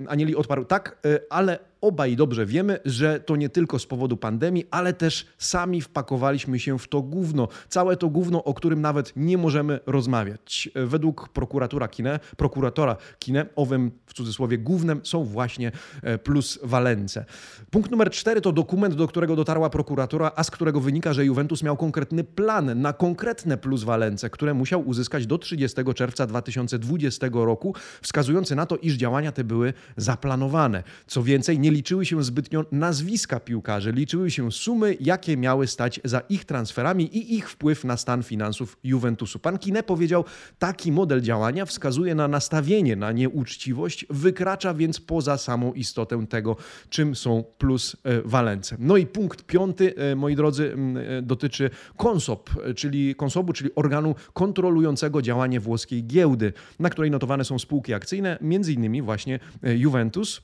Anieli 0.09 0.37
odparł 0.37 0.65
tak, 0.65 0.97
e, 1.05 1.21
ale 1.31 1.59
obaj 1.83 2.17
dobrze 2.17 2.47
wiemy, 2.47 2.79
że 2.85 3.21
to 3.21 3.37
nie 3.37 3.49
tylko 3.49 3.79
z 3.79 3.87
powodu 3.87 4.17
pandemii, 4.17 4.67
ale 4.71 4.93
też 4.93 5.27
sami 5.39 5.81
wpakowaliśmy 5.81 6.59
się 6.59 6.79
w 6.79 6.89
to 6.89 7.03
gówno. 7.03 7.49
Całe 7.69 7.97
to 7.97 8.09
gówno, 8.09 8.45
o 8.45 8.55
którym 8.55 8.81
nawet 8.81 9.13
nie 9.17 9.39
możemy 9.39 9.81
rozmawiać. 9.87 10.71
Według 10.75 11.29
prokuratura 11.29 11.89
Kine, 11.89 12.21
prokuratora 12.37 12.97
Kine, 13.19 13.47
owym 13.57 13.91
w 14.07 14.15
cudzysłowie 14.15 14.59
głównym 14.59 15.01
są 15.05 15.25
właśnie 15.25 15.73
e, 16.03 16.19
plus 16.19 16.59
Walence. 16.63 17.25
Punkt 17.71 17.91
numer 17.91 18.11
cztery 18.11 18.41
to 18.41 18.53
dokument, 18.53 18.95
do 18.95 19.09
którego 19.09 19.37
dotarła 19.37 19.71
prokuratura, 19.71 20.33
a 20.37 20.45
z 20.45 20.51
którego 20.51 20.81
wynika, 20.81 21.13
że 21.13 21.25
Juventus 21.25 21.63
miał 21.63 21.77
konkretny 21.77 22.25
plan 22.25 22.81
na 22.81 22.93
konkretne 22.93 23.57
plus 23.57 23.85
Walence, 23.85 24.31
które 24.31 24.55
musiał 24.55 24.89
uzyskać 24.89 25.27
do 25.27 25.39
30 25.39 25.77
czerwca 25.95 26.27
2020 26.27 27.27
roku, 27.33 27.75
wskazujący 28.03 28.57
na 28.57 28.67
to, 28.67 28.77
iż 28.77 28.95
działania 28.95 29.33
te 29.33 29.45
były 29.45 29.73
zaplanowane. 29.97 30.83
Co 31.07 31.23
więcej, 31.23 31.59
nie 31.59 31.72
liczyły 31.73 32.07
się 32.07 32.25
zbytnio 32.25 32.65
nazwiska 32.73 33.41
piłkarzy, 33.41 33.93
liczyły 33.93 34.31
się 34.31 34.53
sumy, 34.53 34.97
jakie 35.01 35.37
miały 35.37 35.67
stać 35.67 36.01
za 36.05 36.21
ich 36.21 36.45
transferami 36.45 37.05
i 37.17 37.35
ich 37.35 37.51
wpływ 37.51 37.85
na 37.85 37.97
stan 37.97 38.23
finansów 38.23 38.79
Juventusu. 38.85 39.39
Pan 39.39 39.59
Kine 39.59 39.83
powiedział, 39.83 40.25
taki 40.59 40.93
model 40.93 41.21
działania 41.21 41.67
wskazuje 41.67 42.15
na 42.15 42.29
nastawienie 42.29 42.97
na 42.97 43.13
nieuczciwość, 43.13 44.07
wykracza 44.11 44.75
więc 44.75 45.01
poza 45.01 45.39
samą 45.39 45.73
istotę 45.73 46.27
tego, 46.27 46.57
czym 46.89 47.15
są 47.15 47.45
plus 47.59 47.97
e, 48.05 48.23
Walence. 48.25 48.77
No 48.79 48.97
i 48.97 49.07
punkt 49.07 49.43
piąty, 49.43 49.95
e, 49.97 50.17
moi 50.17 50.37
drodzy, 50.37 50.77
e, 51.19 51.23
dotyczy 51.23 51.71
Konsob, 51.97 52.51
czyli 52.77 53.15
Konsobu, 53.15 53.53
czyli 53.53 53.75
organu 53.75 54.15
kontrolującego 54.33 55.23
działanie 55.23 55.61
włoskiej 55.61 56.07
giełdy, 56.07 56.53
na 56.79 56.91
której 56.91 57.11
notowane 57.11 57.45
są 57.45 57.59
spółki 57.59 57.95
akcyjne, 57.95 58.39
między 58.41 58.73
innymi 58.73 59.03
właśnie 59.03 59.39
Juventus 59.63 60.41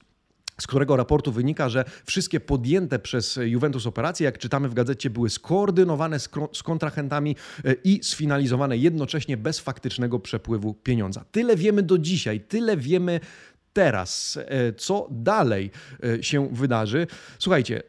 z 0.60 0.66
którego 0.66 0.96
raportu 0.96 1.32
wynika, 1.32 1.68
że 1.68 1.84
wszystkie 2.04 2.40
podjęte 2.40 2.98
przez 2.98 3.38
Juventus 3.42 3.86
operacje, 3.86 4.24
jak 4.24 4.38
czytamy 4.38 4.68
w 4.68 4.74
gazecie, 4.74 5.10
były 5.10 5.30
skoordynowane 5.30 6.18
z, 6.18 6.28
kontrahentami 6.64 7.36
i 7.84 8.00
sfinalizowane 8.02 8.76
jednocześnie 8.76 9.36
bez 9.36 9.58
faktycznego 9.58 10.18
przepływu 10.18 10.74
pieniądza. 10.74 11.24
Tyle 11.32 11.56
wiemy 11.56 11.82
do 11.82 11.98
dzisiaj, 11.98 12.40
tyle 12.40 12.76
wiemy 12.76 13.20
teraz. 13.72 14.38
Co 14.76 15.08
dalej 15.10 15.70
się 16.20 16.48
wydarzy? 16.52 17.06
Słuchajcie, 17.38 17.82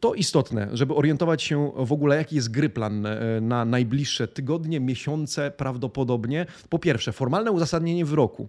to 0.00 0.14
istotne, 0.14 0.68
żeby 0.72 0.94
orientować 0.94 1.42
się 1.42 1.72
w 1.76 1.92
ogóle, 1.92 2.16
jaki 2.16 2.36
jest 2.36 2.50
gry 2.50 2.68
plan 2.70 3.06
na 3.40 3.64
najbliższe 3.64 4.28
tygodnie, 4.28 4.80
miesiące 4.80 5.50
prawdopodobnie. 5.50 6.46
Po 6.68 6.78
pierwsze, 6.78 7.12
formalne 7.12 7.52
uzasadnienie 7.52 8.04
wyroku 8.04 8.48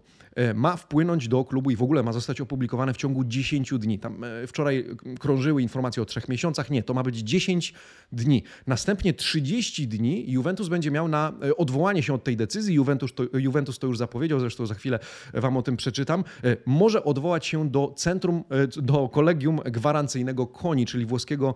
ma 0.56 0.75
wpłynąć 0.75 1.27
do 1.27 1.46
klubu 1.46 1.72
i 1.72 1.75
w 1.75 1.84
ogóle 1.84 2.04
ma 2.04 2.13
zostać 2.13 2.42
opublikowane 2.42 2.94
w 2.94 2.98
ciągu 2.98 3.24
10 3.24 3.74
dni. 3.80 4.00
Tam 4.00 4.25
wczoraj 4.48 4.86
krążyły 5.20 5.62
informacje 5.62 6.04
o 6.04 6.06
trzech 6.06 6.30
miesiącach. 6.30 6.70
Nie, 6.70 6.84
to 6.84 6.94
ma 6.94 7.04
być 7.04 7.18
10 7.18 7.74
dni. 8.12 8.44
Następnie 8.68 9.13
30 9.13 9.88
dni 9.88 10.32
Juventus 10.32 10.68
będzie 10.68 10.92
miał 10.92 11.08
na 11.08 11.34
odwołanie 11.58 12.04
się 12.04 12.13
od 12.13 12.24
tej 12.24 12.38
decyzji. 12.38 12.75
Juventus 12.75 13.13
to, 13.13 13.24
Juventus 13.34 13.80
to 13.80 13.88
już 13.88 13.98
zapowiedział, 13.98 14.39
zresztą 14.39 14.65
za 14.65 14.74
chwilę 14.74 15.00
Wam 15.34 15.58
o 15.58 15.62
tym 15.62 15.77
przeczytam. 15.77 16.24
Może 16.65 17.04
odwołać 17.04 17.46
się 17.46 17.70
do 17.70 17.94
centrum, 17.98 18.44
do 18.75 19.10
kolegium 19.10 19.60
gwarancyjnego 19.65 20.48
KONI, 20.48 20.86
czyli 20.86 21.06
włoskiego 21.06 21.56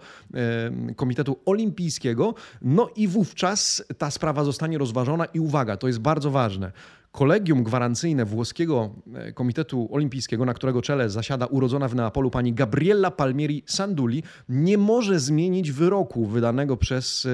Komitetu 0.95 1.39
Olimpijskiego. 1.45 2.36
No 2.62 2.89
i 2.95 3.07
wówczas 3.07 3.83
ta 3.98 4.12
sprawa 4.12 4.43
zostanie 4.43 4.77
rozważona 4.77 5.25
i 5.25 5.39
uwaga, 5.39 5.77
to 5.77 5.88
jest 5.88 6.00
bardzo 6.00 6.31
ważne. 6.31 6.71
Kolegium 7.11 7.63
gwarancyjne 7.63 8.25
włoskiego 8.25 8.89
e, 9.15 9.33
Komitetu 9.33 9.89
Olimpijskiego, 9.91 10.45
na 10.45 10.53
którego 10.53 10.81
czele 10.81 11.09
zasiada 11.09 11.45
urodzona 11.45 11.87
w 11.87 11.95
Neapolu 11.95 12.31
pani 12.31 12.53
Gabriella 12.53 13.11
Palmieri 13.11 13.63
Sanduli, 13.65 14.23
nie 14.49 14.77
może 14.77 15.19
zmienić 15.19 15.71
wyroku 15.71 16.25
wydanego 16.25 16.77
przez 16.77 17.27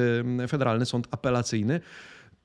Federalny 0.48 0.86
Sąd 0.86 1.08
Apelacyjny 1.12 1.80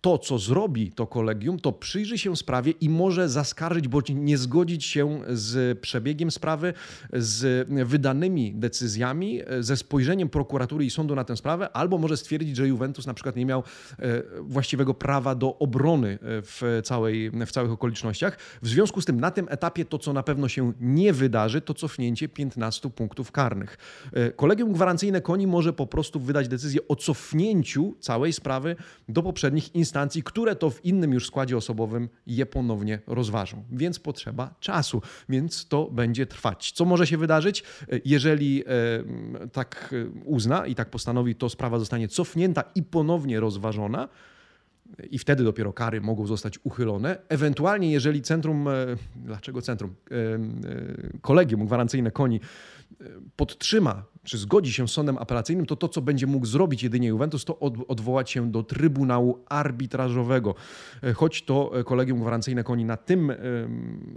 to, 0.00 0.18
co 0.18 0.38
zrobi 0.38 0.92
to 0.92 1.06
kolegium, 1.06 1.58
to 1.58 1.72
przyjrzy 1.72 2.18
się 2.18 2.36
sprawie 2.36 2.72
i 2.80 2.88
może 2.88 3.28
zaskarżyć 3.28 3.88
bądź 3.88 4.10
nie 4.14 4.38
zgodzić 4.38 4.84
się 4.84 5.20
z 5.28 5.78
przebiegiem 5.78 6.30
sprawy, 6.30 6.74
z 7.12 7.68
wydanymi 7.88 8.54
decyzjami, 8.54 9.40
ze 9.60 9.76
spojrzeniem 9.76 10.28
prokuratury 10.28 10.84
i 10.84 10.90
sądu 10.90 11.14
na 11.14 11.24
tę 11.24 11.36
sprawę, 11.36 11.70
albo 11.72 11.98
może 11.98 12.16
stwierdzić, 12.16 12.56
że 12.56 12.68
Juventus 12.68 13.06
na 13.06 13.14
przykład 13.14 13.36
nie 13.36 13.46
miał 13.46 13.62
e, 13.98 14.22
właściwego 14.40 14.94
prawa 14.94 15.34
do 15.34 15.58
obrony 15.58 16.08
e, 16.08 16.18
w, 16.22 16.80
całej, 16.84 17.30
w 17.30 17.50
całych 17.50 17.72
okolicznościach. 17.72 18.38
W 18.62 18.68
związku 18.68 19.00
z 19.00 19.04
tym 19.04 19.20
na 19.20 19.30
tym 19.30 19.46
etapie 19.50 19.84
to, 19.84 19.98
co 19.98 20.12
na 20.12 20.22
pewno 20.22 20.48
się 20.48 20.72
nie 20.80 21.12
wydarzy, 21.12 21.60
to 21.60 21.74
cofnięcie 21.74 22.28
15 22.28 22.90
punktów 22.90 23.32
karnych. 23.32 23.78
E, 24.12 24.30
kolegium 24.30 24.72
gwarancyjne 24.72 25.20
koni 25.20 25.46
może 25.46 25.72
po 25.72 25.86
prostu 25.86 26.20
wydać 26.20 26.48
decyzję 26.48 26.80
o 26.88 26.96
cofnięciu 26.96 27.94
całej 28.00 28.32
sprawy 28.32 28.76
do 29.08 29.22
poprzednich 29.22 29.74
instytucji 29.74 29.89
instancji, 29.90 30.22
które 30.22 30.56
to 30.56 30.70
w 30.70 30.84
innym 30.84 31.12
już 31.12 31.26
składzie 31.26 31.56
osobowym 31.56 32.08
je 32.26 32.46
ponownie 32.46 32.98
rozważą. 33.06 33.64
Więc 33.72 33.98
potrzeba 33.98 34.54
czasu, 34.60 35.02
więc 35.28 35.68
to 35.68 35.90
będzie 35.90 36.26
trwać. 36.26 36.72
Co 36.72 36.84
może 36.84 37.06
się 37.06 37.18
wydarzyć? 37.18 37.64
Jeżeli 38.04 38.62
e, 38.62 38.64
tak 39.52 39.94
uzna 40.24 40.66
i 40.66 40.74
tak 40.74 40.90
postanowi, 40.90 41.34
to 41.34 41.48
sprawa 41.48 41.78
zostanie 41.78 42.08
cofnięta 42.08 42.64
i 42.74 42.82
ponownie 42.82 43.40
rozważona 43.40 44.08
i 45.10 45.18
wtedy 45.18 45.44
dopiero 45.44 45.72
kary 45.72 46.00
mogą 46.00 46.26
zostać 46.26 46.58
uchylone. 46.64 47.18
Ewentualnie, 47.28 47.92
jeżeli 47.92 48.22
centrum, 48.22 48.68
e, 48.68 48.72
dlaczego 49.16 49.62
centrum, 49.62 49.94
e, 50.10 50.14
kolegium 51.20 51.66
gwarancyjne 51.66 52.10
koni 52.10 52.40
podtrzyma 53.36 54.04
czy 54.24 54.38
zgodzi 54.38 54.72
się 54.72 54.88
z 54.88 54.90
sądem 54.90 55.18
apelacyjnym, 55.18 55.66
to 55.66 55.76
to, 55.76 55.88
co 55.88 56.02
będzie 56.02 56.26
mógł 56.26 56.46
zrobić 56.46 56.82
jedynie 56.82 57.08
Juventus, 57.08 57.44
to 57.44 57.58
odwołać 57.88 58.30
się 58.30 58.50
do 58.52 58.62
Trybunału 58.62 59.38
Arbitrażowego. 59.48 60.54
E, 61.02 61.12
choć 61.12 61.42
to 61.42 61.80
e, 61.80 61.84
kolegium 61.84 62.20
gwarancyjne 62.20 62.64
koni 62.64 62.84
na 62.84 62.96
tym 62.96 63.32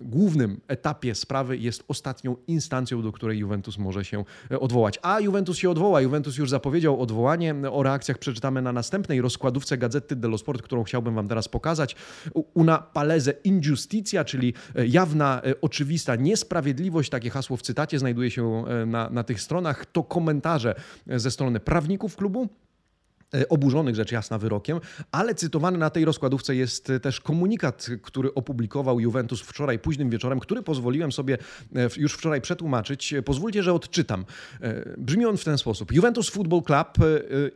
głównym 0.01 0.61
etapie 0.67 1.15
sprawy 1.15 1.57
jest 1.57 1.83
ostatnią 1.87 2.35
instancją, 2.47 3.01
do 3.01 3.11
której 3.11 3.39
Juventus 3.39 3.77
może 3.77 4.05
się 4.05 4.23
e, 4.51 4.59
odwołać. 4.59 4.99
A 5.01 5.19
Juventus 5.19 5.57
się 5.57 5.69
odwoła. 5.69 6.01
Juventus 6.01 6.37
już 6.37 6.49
zapowiedział 6.49 7.01
odwołanie. 7.01 7.55
O 7.71 7.83
reakcjach 7.83 8.17
przeczytamy 8.17 8.61
na 8.61 8.71
następnej 8.71 9.21
rozkładówce 9.21 9.77
Gazety 9.77 10.15
dello 10.15 10.37
Sport, 10.37 10.61
którą 10.61 10.83
chciałbym 10.83 11.15
Wam 11.15 11.27
teraz 11.27 11.47
pokazać. 11.47 11.95
Una 12.53 12.77
palese 12.77 13.33
injustitia, 13.43 14.25
czyli 14.25 14.53
jawna, 14.87 15.41
oczywista 15.61 16.15
niesprawiedliwość. 16.15 17.09
Takie 17.09 17.29
hasło 17.29 17.57
w 17.57 17.61
cytacie 17.61 17.99
znajduje 17.99 18.31
się 18.31 18.63
na, 18.85 19.09
na 19.09 19.23
tych 19.23 19.41
stronach 19.41 19.85
to 19.93 20.03
komentarze 20.03 20.75
ze 21.07 21.31
strony 21.31 21.59
prawników 21.59 22.15
klubu, 22.15 22.49
oburzonych 23.49 23.95
rzecz 23.95 24.11
jasna 24.11 24.37
wyrokiem, 24.37 24.79
ale 25.11 25.35
cytowany 25.35 25.77
na 25.77 25.89
tej 25.89 26.05
rozkładówce 26.05 26.55
jest 26.55 26.91
też 27.01 27.19
komunikat, 27.21 27.87
który 28.01 28.33
opublikował 28.33 28.99
Juventus 28.99 29.41
wczoraj 29.41 29.79
późnym 29.79 30.09
wieczorem, 30.09 30.39
który 30.39 30.63
pozwoliłem 30.63 31.11
sobie 31.11 31.37
e, 31.75 31.89
już 31.97 32.13
wczoraj 32.13 32.41
przetłumaczyć. 32.41 33.13
Pozwólcie, 33.25 33.63
że 33.63 33.73
odczytam. 33.73 34.25
E, 34.61 34.95
brzmi 34.97 35.25
on 35.25 35.37
w 35.37 35.43
ten 35.43 35.57
sposób. 35.57 35.93
Juventus 35.93 36.29
Football 36.29 36.63
Club 36.63 37.07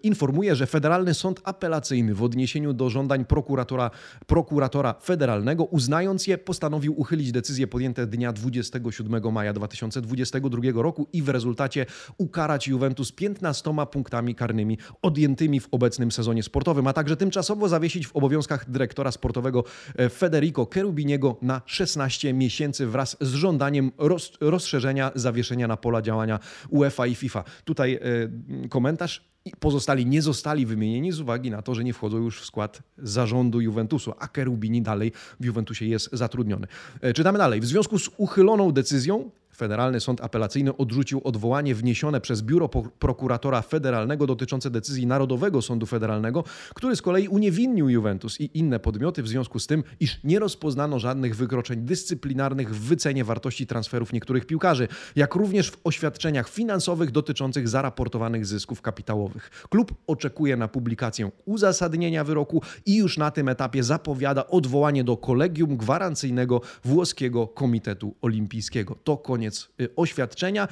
informuje, 0.04 0.56
że 0.56 0.68
Federalny 0.68 1.14
Sąd 1.14 1.42
Apelacyjny 1.44 2.14
w 2.14 2.24
odniesieniu 2.24 2.74
do 2.74 2.90
żądań 2.90 3.26
prokuratora, 3.26 3.92
prokuratora 4.28 4.96
federalnego, 5.04 5.64
uznając 5.64 6.28
je, 6.28 6.38
postanowił 6.38 7.00
uchylić 7.00 7.32
decyzje 7.32 7.68
podjęte 7.68 8.08
dnia 8.08 8.34
27 8.34 9.34
maja 9.34 9.54
2022 9.54 10.82
roku 10.82 11.08
i 11.14 11.22
w 11.22 11.30
rezultacie 11.30 11.86
ukarać 12.18 12.68
Juventus 12.68 13.12
15 13.12 13.72
punktami 13.92 14.36
karnymi 14.36 14.78
odjętymi 15.02 15.60
w 15.60 15.67
obecnym 15.72 16.12
sezonie 16.12 16.44
sportowym, 16.44 16.88
a 16.88 16.94
także 16.94 17.18
tymczasowo 17.18 17.70
zawiesić 17.70 18.08
w 18.08 18.16
obowiązkach 18.16 18.70
dyrektora 18.70 19.12
sportowego 19.12 19.64
e, 19.96 20.10
Federico 20.10 20.68
Cherubiniego 20.74 21.38
na 21.42 21.62
16 21.66 22.34
miesięcy 22.34 22.88
wraz 22.88 23.18
z 23.22 23.34
żądaniem 23.34 23.92
roz, 23.98 24.32
rozszerzenia 24.42 25.12
zawieszenia 25.16 25.68
na 25.68 25.78
pola 25.78 26.02
działania 26.02 26.40
UEFA 26.70 27.08
i 27.08 27.16
FIFA. 27.16 27.44
Tutaj 27.66 27.94
e, 27.94 28.70
komentarz 28.70 29.28
pozostali 29.60 30.06
nie 30.06 30.22
zostali 30.22 30.66
wymienieni 30.66 31.12
z 31.12 31.20
uwagi 31.20 31.52
na 31.52 31.62
to, 31.62 31.76
że 31.76 31.84
nie 31.84 31.94
wchodzą 31.94 32.18
już 32.18 32.42
w 32.42 32.46
skład 32.46 32.82
zarządu 32.98 33.62
Juventusu, 33.62 34.14
a 34.20 34.28
Cherubini 34.36 34.82
dalej 34.82 35.12
w 35.40 35.46
Juventusie 35.46 35.86
jest 35.86 36.10
zatrudniony. 36.14 36.68
E, 37.02 37.14
czytamy 37.14 37.38
dalej. 37.38 37.62
W 37.62 37.66
związku 37.66 38.00
z 38.00 38.10
uchyloną 38.18 38.72
decyzją 38.72 39.30
Federalny 39.58 40.00
Sąd 40.00 40.22
Apelacyjny 40.22 40.78
odrzucił 40.78 41.22
odwołanie 41.24 41.76
wniesione 41.76 42.22
przez 42.22 42.42
Biuro 42.42 42.70
Prokuratora 43.00 43.62
Federalnego 43.62 44.28
dotyczące 44.28 44.70
decyzji 44.70 45.08
Narodowego 45.08 45.62
Sądu 45.62 45.86
Federalnego, 45.86 46.44
który 46.74 46.96
z 46.96 47.02
kolei 47.02 47.28
uniewinnił 47.28 47.90
Juventus 47.90 48.42
i 48.42 48.50
inne 48.54 48.80
podmioty 48.80 49.24
w 49.24 49.28
związku 49.28 49.60
z 49.60 49.68
tym, 49.68 49.84
iż 50.00 50.24
nie 50.24 50.40
rozpoznano 50.40 51.00
żadnych 51.00 51.36
wykroczeń 51.36 51.82
dyscyplinarnych 51.82 52.76
w 52.76 52.80
wycenie 52.80 53.24
wartości 53.24 53.68
transferów 53.68 54.14
niektórych 54.14 54.46
piłkarzy, 54.46 54.88
jak 55.16 55.36
również 55.36 55.72
w 55.72 55.78
oświadczeniach 55.84 56.50
finansowych 56.50 57.12
dotyczących 57.12 57.70
zaraportowanych 57.70 58.46
zysków 58.46 58.82
kapitałowych. 58.82 59.68
Klub 59.70 59.94
oczekuje 60.08 60.58
na 60.58 60.68
publikację 60.68 61.32
uzasadnienia 61.46 62.24
wyroku 62.24 62.62
i 62.86 62.96
już 62.96 63.18
na 63.18 63.32
tym 63.32 63.50
etapie 63.50 63.84
zapowiada 63.84 64.48
odwołanie 64.48 65.04
do 65.04 65.18
kolegium 65.18 65.78
gwarancyjnego 65.78 66.62
włoskiego 66.86 67.48
Komitetu 67.48 68.16
Olimpijskiego. 68.22 68.96
To 69.04 69.18
koniec 69.18 69.47
koniec 69.48 69.70
oświadczenia. 69.96 70.68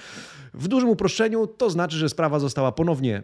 W 0.54 0.68
dużym 0.68 0.90
uproszczeniu 0.90 1.48
to 1.48 1.70
znaczy, 1.70 1.98
że 1.98 2.10
sprawa 2.10 2.40
została 2.40 2.72
ponownie 2.72 3.24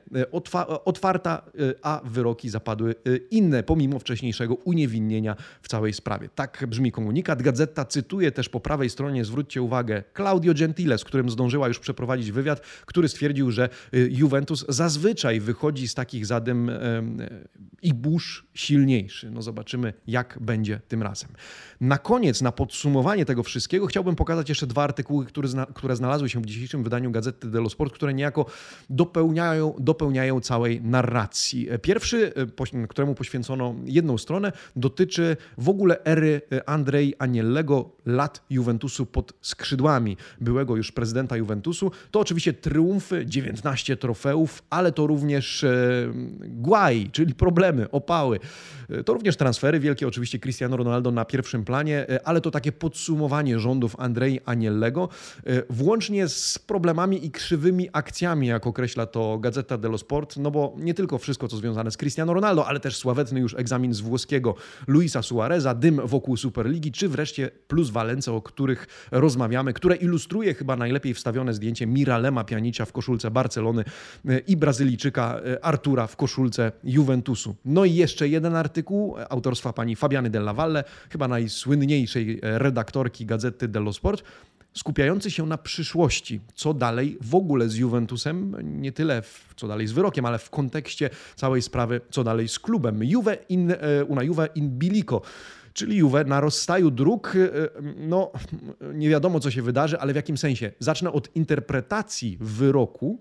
otwarta, 0.86 1.41
a 1.81 2.01
wyroki 2.05 2.50
zapadły 2.50 2.96
inne, 3.31 3.63
pomimo 3.63 4.00
wcześniejszego 4.00 4.55
uniewinnienia 4.55 5.36
w 5.62 5.67
całej 5.67 5.93
sprawie. 5.93 6.29
Tak 6.36 6.65
brzmi 6.67 6.91
komunikat. 6.91 7.41
Gazeta 7.41 7.86
cytuje 7.86 8.31
też 8.31 8.50
po 8.50 8.60
prawej 8.60 8.89
stronie, 8.89 9.25
zwróćcie 9.25 9.62
uwagę, 9.62 10.03
Claudio 10.15 10.53
Gentile, 10.53 10.98
z 10.98 11.03
którym 11.03 11.29
zdążyła 11.29 11.67
już 11.67 11.79
przeprowadzić 11.79 12.31
wywiad, 12.31 12.60
który 12.86 13.10
stwierdził, 13.10 13.51
że 13.51 13.70
Juventus 14.10 14.65
zazwyczaj 14.70 15.39
wychodzi 15.39 15.88
z 15.88 15.93
takich 15.93 16.25
zadym 16.25 16.72
i 17.81 17.93
burz 17.93 18.46
silniejszy. 18.53 19.31
No 19.31 19.41
zobaczymy, 19.41 19.93
jak 20.08 20.38
będzie 20.41 20.81
tym 20.88 21.03
razem. 21.03 21.29
Na 21.81 21.98
koniec, 21.98 22.41
na 22.41 22.51
podsumowanie 22.51 23.25
tego 23.25 23.43
wszystkiego, 23.43 23.88
chciałbym 23.88 24.15
pokazać 24.15 24.50
jeszcze 24.50 24.67
dwa 24.67 24.84
artykuły, 24.84 25.25
które, 25.25 25.41
zna, 25.48 25.66
które 25.66 25.96
znalazły 25.96 26.30
się 26.30 26.42
w 26.42 26.46
dzisiejszym 26.46 26.84
wydaniu 26.84 27.12
Gazety 27.12 27.48
dello 27.48 27.70
Sport, 27.70 27.94
które 27.94 28.14
niejako 28.14 28.46
dopełniają, 28.90 29.76
dopełniają 29.80 30.42
całej 30.42 30.82
narracji. 30.82 31.68
Pierwszy, 31.82 32.34
e, 32.72 32.88
któremu 32.88 33.16
poświęcono 33.16 33.76
jedną 33.86 34.18
stronę, 34.18 34.52
dotyczy 34.76 35.38
w 35.58 35.70
ogóle 35.70 36.04
ery 36.04 36.42
e, 36.52 36.70
Andrzej 36.70 37.16
Aniellego, 37.20 37.90
lat 38.06 38.44
Juventusu 38.50 39.06
pod 39.06 39.34
skrzydłami 39.42 40.18
byłego 40.42 40.76
już 40.76 40.92
prezydenta 40.92 41.38
Juventusu. 41.38 41.92
To 42.12 42.20
oczywiście 42.20 42.54
triumfy, 42.54 43.26
19 43.26 43.98
trofeów, 43.98 44.64
ale 44.70 44.92
to 44.92 45.08
również 45.08 45.64
e, 45.64 45.72
guaj, 46.42 47.10
czyli 47.12 47.36
problemy, 47.36 47.92
opały. 47.92 48.40
To 49.06 49.14
również 49.14 49.38
transfery 49.38 49.80
wielkie, 49.80 50.08
oczywiście 50.08 50.40
Cristiano 50.40 50.78
Ronaldo 50.78 51.12
na 51.12 51.26
pierwszym 51.26 51.66
planie, 51.66 52.06
ale 52.24 52.42
to 52.42 52.52
takie 52.52 52.72
podsumowanie 52.72 53.60
rządów 53.60 53.96
Andrei 54.00 54.40
Aniellego, 54.46 55.10
włącznie 55.70 56.28
z 56.28 56.60
problemami 56.60 57.26
i 57.26 57.32
krzywymi 57.32 57.90
akcjami, 57.94 58.48
jak 58.48 58.68
określa 58.68 59.06
to 59.06 59.38
Gazeta 59.38 59.78
dello 59.78 59.98
Sport, 59.98 60.38
no 60.38 60.52
bo 60.52 60.76
nie 60.78 60.94
tylko 60.94 61.18
wszystko, 61.18 61.48
co 61.48 61.58
związane 61.58 61.92
z 61.92 61.98
Cristiano 61.98 62.34
Ronaldo, 62.34 62.68
ale 62.68 62.80
też 62.80 62.98
sławetny 62.98 63.40
już 63.40 63.54
egzamin 63.54 63.94
z 63.94 64.00
włoskiego 64.00 64.56
Luisa 64.88 65.22
Suareza, 65.22 65.76
dym 65.76 66.02
wokół 66.08 66.38
Superligi, 66.38 66.92
czy 66.92 67.10
wreszcie 67.10 67.52
plus 67.68 67.90
Valence, 67.90 68.32
o 68.34 68.42
których 68.42 68.88
rozmawiamy, 69.12 69.74
które 69.74 69.96
ilustruje 69.96 70.54
chyba 70.54 70.76
najlepiej 70.76 71.14
wstawione 71.14 71.54
zdjęcie 71.54 71.88
Miralema 71.88 72.44
Pianicza 72.44 72.86
w 72.86 72.92
koszulce 72.92 73.32
Barcelony 73.32 73.84
e, 74.30 74.40
i 74.40 74.58
Brazylijczyka 74.58 75.40
Artura 75.62 76.08
w 76.08 76.16
koszulce 76.16 76.72
Juventusu. 76.84 77.56
No 77.66 77.86
i 77.86 77.96
jeszcze 77.96 78.28
jeden 78.28 78.56
artykuł 78.56 79.16
autorstwa 79.30 79.74
pani 79.74 79.96
Fabiany 79.96 80.30
Della 80.30 80.54
Valle, 80.54 80.84
chyba 81.10 81.28
najsłynniejszej 81.28 82.40
redaktorki 82.42 83.26
Gazety 83.26 83.68
dello 83.68 83.94
Sport, 83.94 84.24
skupiający 84.74 85.32
się 85.32 85.46
na 85.46 85.58
przyszłości. 85.58 86.40
Co 86.56 86.74
dalej 86.74 87.18
w 87.22 87.36
ogóle 87.36 87.70
z 87.70 87.75
Juventusem, 87.75 88.56
nie 88.63 88.92
tyle 88.92 89.22
w, 89.22 89.54
co 89.56 89.68
dalej 89.68 89.88
z 89.88 89.92
wyrokiem, 89.92 90.25
ale 90.25 90.40
w 90.40 90.50
kontekście 90.50 91.10
całej 91.36 91.62
sprawy, 91.62 92.01
co 92.10 92.24
dalej 92.24 92.48
z 92.48 92.60
klubem. 92.60 93.04
Juve 93.04 93.38
in, 93.50 93.72
e, 93.72 94.06
una 94.06 94.24
Juve 94.24 94.48
in 94.56 94.70
bilico 94.70 95.22
czyli 95.74 95.98
Juve 95.98 96.24
na 96.24 96.40
rozstaju 96.40 96.92
dróg, 96.92 97.34
e, 97.36 97.70
no 97.98 98.32
nie 98.94 99.10
wiadomo 99.10 99.40
co 99.40 99.51
się 99.51 99.62
wydarzy, 99.62 100.00
ale 100.00 100.13
w 100.13 100.16
jakim 100.16 100.38
sensie. 100.38 100.72
Zacznę 100.80 101.12
od 101.12 101.36
interpretacji 101.36 102.38
wyroku 102.42 103.20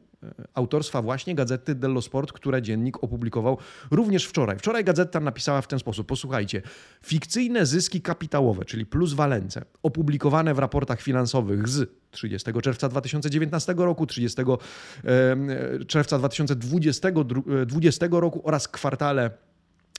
autorstwa 0.55 1.03
właśnie 1.03 1.35
Gazety 1.35 1.75
dello 1.75 2.03
Sport, 2.03 2.33
które 2.33 2.63
dziennik 2.63 3.05
opublikował 3.05 3.59
również 3.91 4.27
wczoraj. 4.27 4.59
Wczoraj 4.59 4.85
Gazeta 4.85 5.21
napisała 5.21 5.63
w 5.63 5.67
ten 5.67 5.79
sposób, 5.79 6.07
posłuchajcie, 6.07 6.63
fikcyjne 7.03 7.67
zyski 7.67 8.01
kapitałowe, 8.01 8.65
czyli 8.65 8.87
plus 8.87 9.13
walence, 9.13 9.63
opublikowane 9.83 10.55
w 10.55 10.59
raportach 10.59 11.01
finansowych 11.01 11.69
z 11.69 11.91
30 12.11 12.53
czerwca 12.63 12.89
2019 12.89 13.75
roku, 13.77 14.07
30 14.07 14.43
czerwca 15.87 16.19
2020 16.19 17.09
roku 18.11 18.41
oraz 18.45 18.69
kwartale 18.69 19.31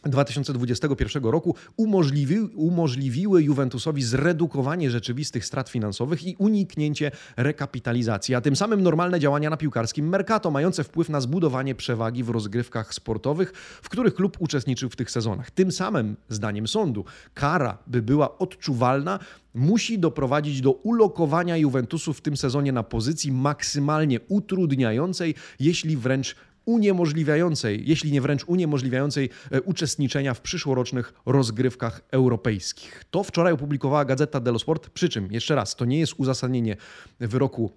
2021 0.03 1.23
roku 1.23 1.55
umożliwi, 1.77 2.39
umożliwiły 2.39 3.43
Juventusowi 3.43 4.03
zredukowanie 4.03 4.91
rzeczywistych 4.91 5.45
strat 5.45 5.69
finansowych 5.69 6.23
i 6.23 6.35
uniknięcie 6.39 7.11
rekapitalizacji, 7.37 8.35
a 8.35 8.41
tym 8.41 8.55
samym 8.55 8.81
normalne 8.81 9.19
działania 9.19 9.49
na 9.49 9.57
piłkarskim 9.57 10.09
Mercato, 10.09 10.51
mające 10.51 10.83
wpływ 10.83 11.09
na 11.09 11.21
zbudowanie 11.21 11.75
przewagi 11.75 12.23
w 12.23 12.29
rozgrywkach 12.29 12.93
sportowych, 12.93 13.53
w 13.81 13.89
których 13.89 14.13
klub 14.13 14.37
uczestniczył 14.39 14.89
w 14.89 14.95
tych 14.95 15.11
sezonach. 15.11 15.51
Tym 15.51 15.71
samym, 15.71 16.15
zdaniem 16.29 16.67
sądu, 16.67 17.05
kara, 17.33 17.77
by 17.87 18.01
była 18.01 18.37
odczuwalna, 18.37 19.19
musi 19.53 19.99
doprowadzić 19.99 20.61
do 20.61 20.71
ulokowania 20.71 21.57
Juventusu 21.57 22.13
w 22.13 22.21
tym 22.21 22.37
sezonie 22.37 22.71
na 22.71 22.83
pozycji 22.83 23.31
maksymalnie 23.31 24.19
utrudniającej, 24.27 25.35
jeśli 25.59 25.97
wręcz 25.97 26.35
uniemożliwiającej, 26.71 27.83
jeśli 27.85 28.11
nie 28.11 28.21
wręcz 28.21 28.43
uniemożliwiającej 28.45 29.29
e, 29.51 29.61
uczestniczenia 29.61 30.33
w 30.33 30.41
przyszłorocznych 30.41 31.13
rozgrywkach 31.25 32.01
europejskich. 32.11 33.03
To 33.11 33.23
wczoraj 33.23 33.53
opublikowała 33.53 34.05
Gazeta 34.05 34.39
dello 34.39 34.59
Sport, 34.59 34.89
przy 34.89 35.09
czym, 35.09 35.31
jeszcze 35.31 35.55
raz, 35.55 35.75
to 35.75 35.85
nie 35.85 35.99
jest 35.99 36.13
uzasadnienie 36.17 36.77
wyroku 37.19 37.71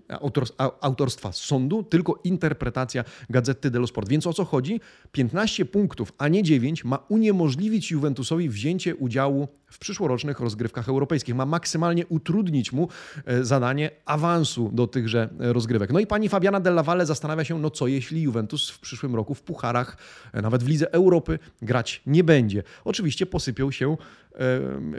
autorstwa 0.80 1.32
sądu, 1.32 1.82
tylko 1.82 2.20
interpretacja 2.24 3.04
Gazety 3.30 3.70
dello 3.70 3.86
Sport. 3.86 4.08
Więc 4.08 4.26
o 4.26 4.32
co 4.32 4.44
chodzi? 4.44 4.80
15 5.12 5.64
punktów, 5.64 6.12
a 6.18 6.28
nie 6.28 6.42
9 6.42 6.84
ma 6.84 6.98
uniemożliwić 7.08 7.90
Juventusowi 7.90 8.48
wzięcie 8.48 8.96
udziału 8.96 9.48
w 9.74 9.78
przyszłorocznych 9.78 10.40
rozgrywkach 10.40 10.88
europejskich. 10.88 11.34
Ma 11.34 11.46
maksymalnie 11.46 12.06
utrudnić 12.06 12.72
mu 12.72 12.88
e, 13.24 13.44
zadanie 13.44 13.90
awansu 14.04 14.70
do 14.72 14.86
tychże 14.86 15.28
rozgrywek. 15.38 15.92
No 15.92 16.00
i 16.00 16.06
pani 16.06 16.28
Fabiana 16.28 16.60
Della 16.60 16.82
Valle 16.82 17.06
zastanawia 17.06 17.44
się, 17.44 17.58
no 17.58 17.70
co 17.70 17.86
jeśli 17.86 18.22
Juventus 18.22 18.70
w 18.70 18.78
przyszłym 18.84 19.14
roku 19.14 19.34
w 19.34 19.42
pucharach, 19.42 19.96
e, 20.32 20.42
nawet 20.42 20.62
w 20.62 20.68
Lidze 20.68 20.92
Europy 20.92 21.38
grać 21.62 22.02
nie 22.06 22.24
będzie. 22.24 22.62
Oczywiście 22.84 23.26
posypią 23.26 23.70
się 23.70 23.96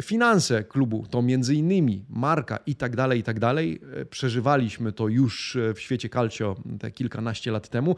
finanse 0.01 0.63
klubu, 0.63 1.05
to 1.09 1.21
między 1.21 1.55
innymi 1.55 2.05
marka 2.09 2.59
i 2.65 2.75
tak 2.75 2.95
dalej, 2.95 3.19
i 3.19 3.23
tak 3.23 3.39
dalej. 3.39 3.81
E, 4.01 4.05
przeżywaliśmy 4.05 4.91
to 4.91 5.07
już 5.07 5.57
w 5.75 5.79
świecie 5.79 6.09
calcio 6.09 6.55
te 6.79 6.91
kilkanaście 6.91 7.51
lat 7.51 7.69
temu, 7.69 7.95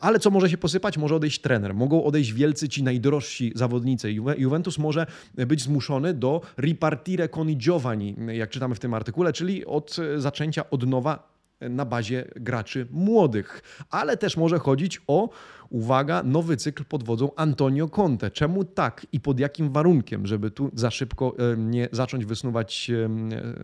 ale 0.00 0.18
co 0.18 0.30
może 0.30 0.50
się 0.50 0.58
posypać? 0.58 0.98
Może 0.98 1.14
odejść 1.14 1.40
trener, 1.40 1.74
mogą 1.74 2.04
odejść 2.04 2.32
wielcy 2.32 2.68
ci 2.68 2.82
najdrożsi 2.82 3.52
zawodnicy. 3.54 4.12
Juventus 4.36 4.78
może 4.78 5.06
być 5.34 5.62
zmuszony 5.62 6.14
do 6.14 6.40
ripartire 6.58 7.28
con 7.28 7.50
i 7.50 7.56
giovani, 7.56 8.16
jak 8.32 8.50
czytamy 8.50 8.74
w 8.74 8.80
tym 8.80 8.94
artykule, 8.94 9.32
czyli 9.32 9.66
od 9.66 9.96
zaczęcia 10.16 10.70
od 10.70 10.86
nowa 10.86 11.31
na 11.70 11.84
bazie 11.84 12.24
graczy 12.36 12.86
młodych. 12.90 13.62
Ale 13.90 14.16
też 14.16 14.36
może 14.36 14.58
chodzić 14.58 15.00
o, 15.06 15.28
uwaga, 15.70 16.22
nowy 16.22 16.56
cykl 16.56 16.84
pod 16.84 17.04
wodzą 17.04 17.30
Antonio 17.36 17.88
Conte. 17.88 18.30
Czemu 18.30 18.64
tak 18.64 19.06
i 19.12 19.20
pod 19.20 19.40
jakim 19.40 19.72
warunkiem, 19.72 20.26
żeby 20.26 20.50
tu 20.50 20.70
za 20.74 20.90
szybko 20.90 21.34
e, 21.38 21.56
nie 21.56 21.88
zacząć 21.92 22.24
wysnuwać 22.24 22.90
e, 22.90 23.08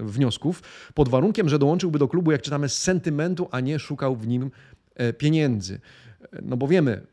wniosków? 0.05 0.63
Pod 0.95 1.09
warunkiem, 1.09 1.49
że 1.49 1.59
dołączyłby 1.59 1.99
do 1.99 2.09
klubu, 2.09 2.33
jak 2.33 2.43
czytamy, 2.43 2.69
z 2.69 2.79
sentymentu, 2.79 3.49
a 3.51 3.61
nie 3.61 3.79
szukał 3.79 4.17
w 4.17 4.27
nim 4.27 4.51
e, 4.95 5.13
pieniędzy. 5.13 5.81
No 6.43 6.57
bo 6.57 6.69
wiemy, 6.69 7.07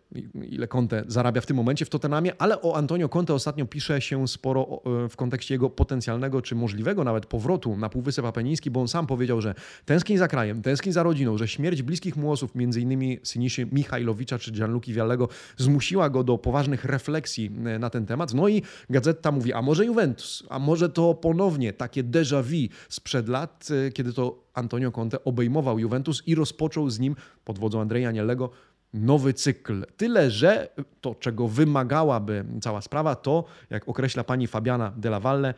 ile 0.50 0.68
Conte 0.68 1.04
zarabia 1.08 1.42
w 1.42 1.46
tym 1.46 1.58
momencie 1.58 1.86
w 1.86 1.90
Tottenhamie, 1.90 2.42
ale 2.42 2.62
o 2.62 2.76
Antonio 2.76 3.10
Conte 3.10 3.34
ostatnio 3.34 3.66
pisze 3.66 4.02
się 4.02 4.28
sporo 4.28 4.82
e, 5.06 5.10
w 5.10 5.16
kontekście 5.16 5.54
jego 5.54 5.70
potencjalnego 5.70 6.42
czy 6.42 6.56
możliwego 6.56 7.04
nawet 7.04 7.26
powrotu 7.26 7.78
na 7.78 7.90
Półwysep 7.90 8.26
Apeniński, 8.26 8.72
bo 8.72 8.82
on 8.82 8.88
sam 8.88 9.08
powiedział, 9.08 9.42
że 9.42 9.56
tęskni 9.86 10.18
za 10.18 10.28
krajem, 10.28 10.62
tęskni 10.62 10.92
za 10.92 11.04
rodziną, 11.04 11.38
że 11.38 11.48
śmierć 11.48 11.82
bliskich 11.82 12.16
mu 12.16 12.32
osób, 12.32 12.56
innymi 12.56 13.20
Syniszy 13.24 13.68
Michajlowicza 13.72 14.40
czy 14.40 14.52
Gianluki 14.52 14.94
Viallego, 14.94 15.30
zmusiła 15.58 16.10
go 16.10 16.24
do 16.24 16.38
poważnych 16.38 16.86
refleksji 16.86 17.52
e, 17.66 17.80
na 17.80 17.90
ten 17.90 18.06
temat. 18.06 18.34
No 18.34 18.48
i 18.48 18.62
Gazeta 18.90 19.32
mówi, 19.32 19.54
a 19.54 19.62
może 19.62 19.86
Juventus, 19.86 20.44
a 20.50 20.60
może 20.60 20.90
to 20.90 21.14
ponownie 21.14 21.74
takie 21.74 22.04
déjà 22.04 22.44
vu 22.44 22.76
sprzed 22.90 23.30
lat, 23.30 23.68
e, 23.88 23.92
kiedy 23.92 24.14
to 24.14 24.46
Antonio 24.54 24.92
Conte 24.92 25.24
obejmował 25.24 25.80
Juventus 25.80 26.24
i 26.28 26.36
rozpoczął 26.36 26.90
z 26.90 27.00
nim 27.00 27.16
pod 27.46 27.60
wodzą 27.60 27.82
Andrea 27.82 28.10
Anielego 28.10 28.50
nowy 28.96 29.34
cykl. 29.34 29.86
Tyle, 29.98 30.32
że 30.32 30.70
to, 31.02 31.16
czego 31.16 31.48
wymagałaby 31.48 32.46
cała 32.62 32.82
sprawa, 32.82 33.16
to, 33.16 33.46
jak 33.70 33.90
określa 33.90 34.24
pani 34.24 34.48
Fabiana 34.48 34.94
Della 34.98 35.20
Valle, 35.20 35.54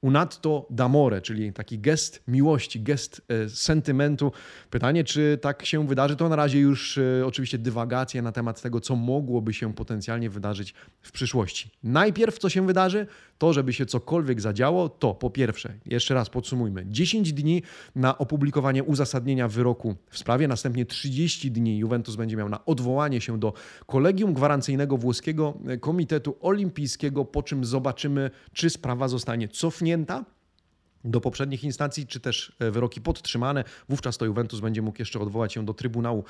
unatto 0.00 0.66
d'amore, 0.70 1.22
czyli 1.22 1.52
taki 1.52 1.78
gest 1.78 2.22
miłości, 2.28 2.80
gest 2.80 3.22
e, 3.28 3.48
sentymentu. 3.48 4.32
Pytanie, 4.70 5.04
czy 5.04 5.38
tak 5.42 5.64
się 5.64 5.86
wydarzy, 5.86 6.16
to 6.16 6.28
na 6.28 6.36
razie 6.36 6.60
już 6.60 6.98
e, 6.98 7.26
oczywiście 7.26 7.58
dywagacja 7.58 8.22
na 8.22 8.32
temat 8.32 8.62
tego, 8.62 8.80
co 8.80 8.96
mogłoby 8.96 9.54
się 9.54 9.74
potencjalnie 9.74 10.30
wydarzyć 10.30 10.74
w 11.02 11.12
przyszłości. 11.12 11.70
Najpierw, 11.82 12.38
co 12.38 12.48
się 12.48 12.66
wydarzy, 12.66 13.06
to, 13.38 13.52
żeby 13.52 13.72
się 13.72 13.86
cokolwiek 13.86 14.40
zadziało, 14.40 14.88
to 14.88 15.14
po 15.14 15.30
pierwsze, 15.30 15.74
jeszcze 15.86 16.14
raz 16.14 16.30
podsumujmy, 16.30 16.84
10 16.86 17.32
dni 17.32 17.62
na 17.94 18.18
opublikowanie 18.18 18.84
uzasadnienia 18.84 19.48
wyroku 19.48 19.96
w 20.10 20.18
sprawie, 20.18 20.48
następnie 20.48 20.86
30 20.86 21.50
dni 21.50 21.78
Juventus 21.78 22.16
będzie 22.16 22.36
miał 22.36 22.48
na 22.48 22.64
odwołanie 22.64 23.20
się 23.20 23.38
do 23.38 23.52
kolegium 23.86 24.34
gwarancyjnego 24.34 24.96
włoskiego 24.96 25.58
Komitetu 25.80 26.36
Olimpijskiego, 26.40 27.24
po 27.24 27.42
czym 27.42 27.64
zobaczymy, 27.64 28.30
czy 28.52 28.70
sprawa 28.70 29.08
zostanie 29.08 29.48
cofnięta 29.48 30.24
do 31.04 31.20
poprzednich 31.20 31.64
instancji, 31.64 32.06
czy 32.06 32.20
też 32.20 32.56
e, 32.58 32.70
wyroki 32.70 33.00
podtrzymane. 33.00 33.64
Wówczas 33.88 34.18
to 34.18 34.24
Juventus 34.24 34.60
będzie 34.60 34.82
mógł 34.82 34.98
jeszcze 34.98 35.20
odwołać 35.20 35.52
się 35.52 35.64
do 35.64 35.74
Trybunału 35.74 36.24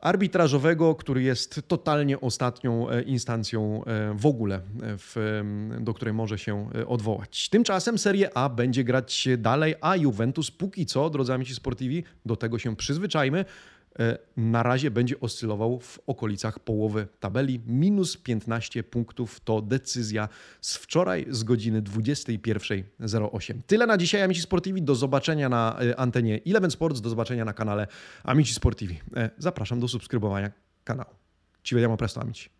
arbitrażowego, 0.00 0.94
który 0.94 1.22
jest 1.22 1.60
totalnie 1.68 2.20
ostatnią 2.20 2.90
e, 2.90 3.02
instancją 3.02 3.84
e, 3.84 4.14
w 4.14 4.26
ogóle, 4.26 4.60
w, 4.80 5.42
do 5.80 5.94
której 5.94 6.14
może 6.14 6.38
się 6.38 6.70
odwołać. 6.86 7.48
Tymczasem 7.48 7.98
Serie 7.98 8.36
A 8.36 8.48
będzie 8.48 8.84
grać 8.84 9.28
dalej, 9.38 9.74
a 9.80 9.96
Juventus 9.96 10.50
póki 10.50 10.86
co, 10.86 11.10
drodzy 11.10 11.32
amici 11.32 11.54
sportivi, 11.54 12.04
do 12.26 12.36
tego 12.36 12.58
się 12.58 12.76
przyzwyczajmy, 12.76 13.44
E, 13.44 13.75
na 14.36 14.62
razie 14.62 14.90
będzie 14.90 15.20
oscylował 15.20 15.80
w 15.80 15.98
okolicach 16.06 16.58
połowy 16.58 17.06
tabeli. 17.20 17.60
Minus 17.66 18.16
15 18.16 18.82
punktów 18.82 19.40
to 19.40 19.62
decyzja 19.62 20.28
z 20.60 20.76
wczoraj 20.76 21.26
z 21.30 21.42
godziny 21.42 21.82
21.08. 21.82 23.54
Tyle 23.66 23.86
na 23.86 23.96
dzisiaj, 23.96 24.22
Amici 24.22 24.42
Sportivi. 24.42 24.82
Do 24.82 24.94
zobaczenia 24.94 25.48
na 25.48 25.78
e, 25.80 26.00
antenie 26.00 26.40
Eleven 26.46 26.70
Sports, 26.70 27.00
do 27.00 27.08
zobaczenia 27.08 27.44
na 27.44 27.52
kanale 27.52 27.86
Amici 28.24 28.54
Sportivi. 28.54 29.00
E, 29.16 29.30
zapraszam 29.38 29.80
do 29.80 29.88
subskrybowania 29.88 30.50
kanału. 30.84 31.10
Ci 31.62 31.74
vediamo 31.74 31.96
presto, 31.96 32.20
amici. 32.20 32.50